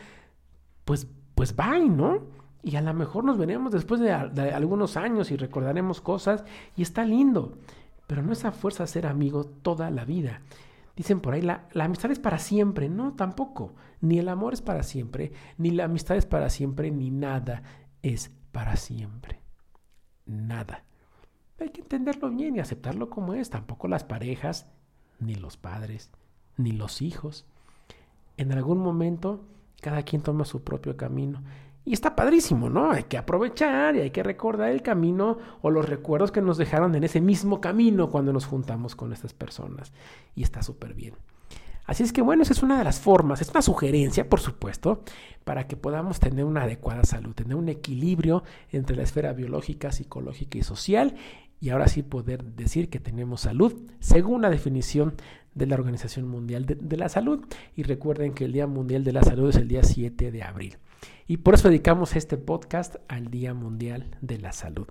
pues, 0.85 1.07
pues 1.35 1.55
bye, 1.55 1.89
¿no? 1.89 2.21
Y 2.63 2.77
a 2.77 2.81
lo 2.81 2.93
mejor 2.93 3.25
nos 3.25 3.37
veremos 3.37 3.73
después 3.73 3.99
de, 3.99 4.11
algunos 4.11 4.95
años 4.95 5.31
y 5.31 5.37
recordaremos 5.37 5.99
cosas 5.99 6.45
y 6.77 6.81
está 6.81 7.03
lindo. 7.03 7.57
Pero 8.07 8.23
no 8.23 8.31
es 8.31 8.45
a 8.45 8.51
fuerza 8.51 8.87
ser 8.87 9.05
amigo 9.05 9.43
toda 9.43 9.91
la 9.91 10.05
vida. 10.05 10.41
Dicen 10.95 11.19
por 11.19 11.33
ahí, 11.33 11.41
la, 11.41 11.67
la, 11.73 11.85
amistad 11.85 12.11
es 12.11 12.19
para 12.19 12.37
siempre. 12.37 12.87
No, 12.87 13.13
tampoco. 13.13 13.73
Ni 13.99 14.19
el 14.19 14.29
amor 14.29 14.53
es 14.53 14.61
para 14.61 14.83
siempre, 14.83 15.33
ni 15.57 15.71
la 15.71 15.85
amistad 15.85 16.17
es 16.17 16.25
para 16.25 16.49
siempre, 16.49 16.91
ni 16.91 17.09
nada 17.09 17.63
es 18.01 18.31
para 18.51 18.75
siempre. 18.75 19.41
Nada. 20.25 20.83
Hay 21.63 21.69
que 21.69 21.81
entenderlo 21.81 22.29
bien 22.29 22.57
y 22.57 22.59
aceptarlo 22.59 23.09
como 23.09 23.33
es. 23.33 23.49
Tampoco 23.49 23.87
las 23.87 24.03
parejas, 24.03 24.67
ni 25.19 25.35
los 25.35 25.55
padres, 25.55 26.11
ni 26.57 26.73
los 26.73 27.01
hijos. 27.01 27.45
En 28.35 28.51
algún 28.51 28.79
momento 28.79 29.45
cada 29.81 30.03
quien 30.03 30.21
toma 30.21 30.45
su 30.45 30.63
propio 30.63 30.97
camino. 30.97 31.41
Y 31.85 31.93
está 31.93 32.15
padrísimo, 32.15 32.69
¿no? 32.69 32.91
Hay 32.91 33.03
que 33.03 33.17
aprovechar 33.17 33.95
y 33.95 34.01
hay 34.01 34.11
que 34.11 34.23
recordar 34.23 34.69
el 34.71 34.81
camino 34.81 35.37
o 35.61 35.69
los 35.69 35.87
recuerdos 35.87 36.31
que 36.31 36.41
nos 36.41 36.57
dejaron 36.57 36.95
en 36.95 37.03
ese 37.03 37.21
mismo 37.21 37.59
camino 37.61 38.09
cuando 38.09 38.31
nos 38.33 38.45
juntamos 38.45 38.95
con 38.95 39.13
estas 39.13 39.33
personas. 39.33 39.91
Y 40.35 40.43
está 40.43 40.63
súper 40.63 40.93
bien. 40.93 41.15
Así 41.85 42.03
es 42.03 42.13
que 42.13 42.21
bueno, 42.21 42.43
esa 42.43 42.53
es 42.53 42.63
una 42.63 42.77
de 42.77 42.85
las 42.85 43.01
formas, 43.01 43.41
es 43.41 43.49
una 43.49 43.61
sugerencia, 43.61 44.29
por 44.29 44.39
supuesto, 44.39 45.03
para 45.43 45.67
que 45.67 45.75
podamos 45.75 46.21
tener 46.21 46.45
una 46.45 46.63
adecuada 46.63 47.03
salud, 47.03 47.33
tener 47.33 47.55
un 47.55 47.67
equilibrio 47.67 48.43
entre 48.71 48.95
la 48.95 49.03
esfera 49.03 49.33
biológica, 49.33 49.91
psicológica 49.91 50.57
y 50.57 50.63
social 50.63 51.15
y 51.63 51.69
ahora 51.69 51.87
sí 51.87 52.03
poder 52.03 52.43
decir 52.43 52.89
que 52.89 52.99
tenemos 52.99 53.39
salud 53.39 53.73
según 54.01 54.41
la 54.41 54.49
definición 54.49 55.13
de 55.55 55.65
la 55.65 55.75
Organización 55.75 56.27
Mundial 56.27 56.65
de, 56.65 56.97
la 56.97 57.07
Salud. 57.07 57.39
Y 57.73 57.83
recuerden 57.83 58.33
que 58.33 58.43
el 58.43 58.51
Día 58.51 58.67
Mundial 58.67 59.05
de 59.05 59.13
la 59.13 59.23
Salud 59.23 59.47
es 59.47 59.55
el 59.55 59.69
día 59.69 59.81
7 59.81 60.29
de 60.33 60.43
abril. 60.43 60.75
Y 61.25 61.37
por 61.37 61.53
eso 61.53 61.69
dedicamos 61.69 62.17
este 62.17 62.35
podcast 62.35 62.97
al 63.07 63.31
Día 63.31 63.53
Mundial 63.53 64.11
de 64.19 64.39
la 64.39 64.51
Salud. 64.51 64.87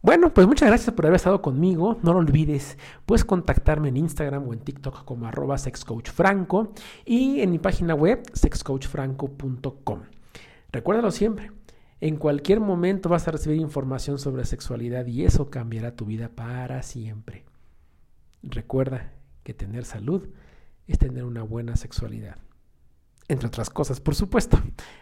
Bueno, 0.00 0.32
pues 0.32 0.46
muchas 0.46 0.68
gracias 0.68 0.94
por 0.94 1.06
haber 1.06 1.16
estado 1.16 1.42
conmigo. 1.42 1.98
No 2.04 2.12
lo 2.12 2.20
olvides, 2.20 2.78
puedes 3.04 3.24
contactarme 3.24 3.88
en 3.88 3.96
Instagram 3.96 4.46
o 4.46 4.52
en 4.52 4.60
TikTok 4.60 5.04
como 5.04 5.26
arroba 5.26 5.58
sexcoachfranco 5.58 6.72
y 7.04 7.40
en 7.40 7.50
mi 7.50 7.58
página 7.58 7.96
web 7.96 8.22
sexcoachfranco.com. 8.32 10.02
Recuérdalo 10.70 11.10
siempre, 11.10 11.50
en 12.00 12.16
cualquier 12.16 12.60
momento 12.60 13.08
vas 13.08 13.26
a 13.26 13.30
recibir 13.30 13.58
información 13.58 14.18
sobre 14.18 14.44
sexualidad 14.44 15.06
y 15.06 15.24
eso 15.24 15.50
cambiará 15.50 15.96
tu 15.96 16.04
vida 16.04 16.28
para 16.28 16.82
siempre. 16.82 17.44
Recuerda 18.42 19.12
que 19.42 19.54
tener 19.54 19.84
salud 19.84 20.28
es 20.86 20.98
tener 20.98 21.24
una 21.24 21.42
buena 21.42 21.76
sexualidad. 21.76 22.36
Entre 23.28 23.48
otras 23.48 23.70
cosas, 23.70 24.00
por 24.00 24.14
supuesto. 24.14 24.60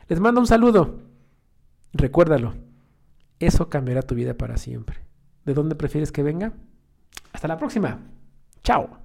Les 0.09 0.21
mando 0.21 0.41
un 0.41 0.47
saludo. 0.47 1.03
Recuérdalo. 1.93 2.55
Eso 3.39 3.69
cambiará 3.69 4.03
tu 4.03 4.15
vida 4.15 4.35
para 4.35 4.57
siempre. 4.57 4.99
¿De 5.45 5.53
dónde 5.53 5.75
prefieres 5.75 6.13
que 6.13 6.23
venga? 6.23 6.55
Hasta 7.33 7.49
la 7.49 7.59
próxima. 7.59 8.01
Chao. 8.63 8.99